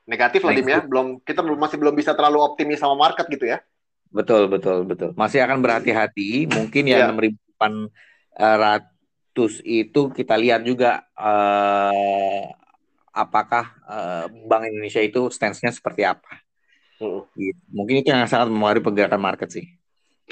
negatif 0.05 0.45
lah, 0.45 0.53
Dim 0.53 0.69
ya. 0.69 0.81
Belum 0.85 1.21
kita 1.21 1.41
belum 1.41 1.57
masih 1.57 1.77
belum 1.77 1.95
bisa 1.97 2.13
terlalu 2.13 2.41
optimis 2.41 2.81
sama 2.81 2.97
market 2.97 3.25
gitu 3.29 3.49
ya. 3.49 3.61
Betul, 4.09 4.49
betul, 4.49 4.89
betul. 4.89 5.13
Masih 5.13 5.45
akan 5.45 5.61
berhati-hati. 5.61 6.49
Mungkin 6.49 6.89
ya, 6.89 7.05
ya. 7.05 7.13
6.800 7.13 9.61
itu 9.61 10.01
kita 10.09 10.33
lihat 10.33 10.65
juga 10.65 11.05
uh, 11.13 12.49
apakah 13.13 13.69
uh, 13.85 14.25
Bank 14.49 14.65
Indonesia 14.65 15.01
itu 15.01 15.29
stance-nya 15.29 15.69
seperti 15.69 16.09
apa. 16.09 16.41
Uh. 16.97 17.21
Gitu. 17.37 17.61
Mungkin 17.69 18.01
itu 18.01 18.09
yang 18.09 18.25
sangat 18.25 18.49
mempengaruhi 18.49 18.85
pergerakan 18.85 19.21
market 19.21 19.49
sih. 19.53 19.78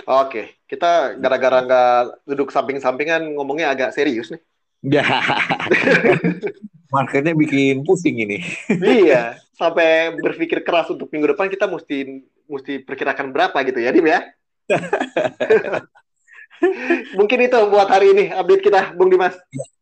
Oke, 0.06 0.62
kita 0.70 1.18
gara-gara 1.18 1.66
nggak 1.66 2.28
duduk 2.28 2.54
samping-sampingan 2.54 3.34
ngomongnya 3.34 3.74
agak 3.74 3.96
serius 3.96 4.30
nih. 4.30 4.42
Ya, 4.86 5.04
marketnya 6.94 7.34
bikin 7.34 7.82
pusing 7.82 8.22
ini. 8.22 8.46
iya, 8.78 9.42
sampai 9.58 10.14
berpikir 10.22 10.62
keras 10.62 10.94
untuk 10.94 11.10
minggu 11.10 11.34
depan 11.34 11.50
kita 11.50 11.66
mesti 11.66 12.22
mesti 12.46 12.86
perkirakan 12.86 13.34
berapa 13.34 13.58
gitu 13.66 13.82
ya, 13.82 13.90
Dim 13.90 14.06
ya. 14.06 14.22
Mungkin 17.18 17.50
itu 17.50 17.58
buat 17.70 17.90
hari 17.90 18.14
ini 18.14 18.26
update 18.34 18.64
kita, 18.70 18.94
Bung 18.94 19.10
Dimas. 19.10 19.34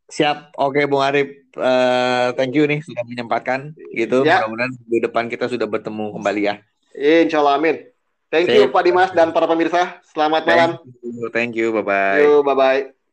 Siap, 0.06 0.54
oke 0.56 0.86
Bung 0.86 1.02
Arif. 1.02 1.34
Uh, 1.56 2.36
thank 2.36 2.52
you 2.52 2.68
nih 2.68 2.84
sudah 2.84 3.04
menyempatkan 3.08 3.74
gitu. 3.96 4.28
Ya. 4.28 4.44
Mudah-mudahan 4.44 4.72
minggu 4.86 5.08
depan 5.08 5.32
kita 5.32 5.48
sudah 5.48 5.66
bertemu 5.66 6.12
kembali 6.20 6.42
ya. 6.46 6.56
Insya 6.96 7.44
Allah, 7.44 7.60
amin. 7.60 7.95
Thank 8.36 8.52
you 8.52 8.68
Pak 8.68 8.84
Dimas 8.84 9.10
dan 9.16 9.32
para 9.32 9.48
pemirsa. 9.48 10.04
Selamat 10.12 10.44
malam. 10.44 10.70
Thank 10.76 11.00
you. 11.00 11.32
Thank 11.32 11.52
you. 11.56 11.68
Bye 11.72 11.86
bye. 11.88 12.24
Bye 12.44 12.58
bye. 12.60 13.05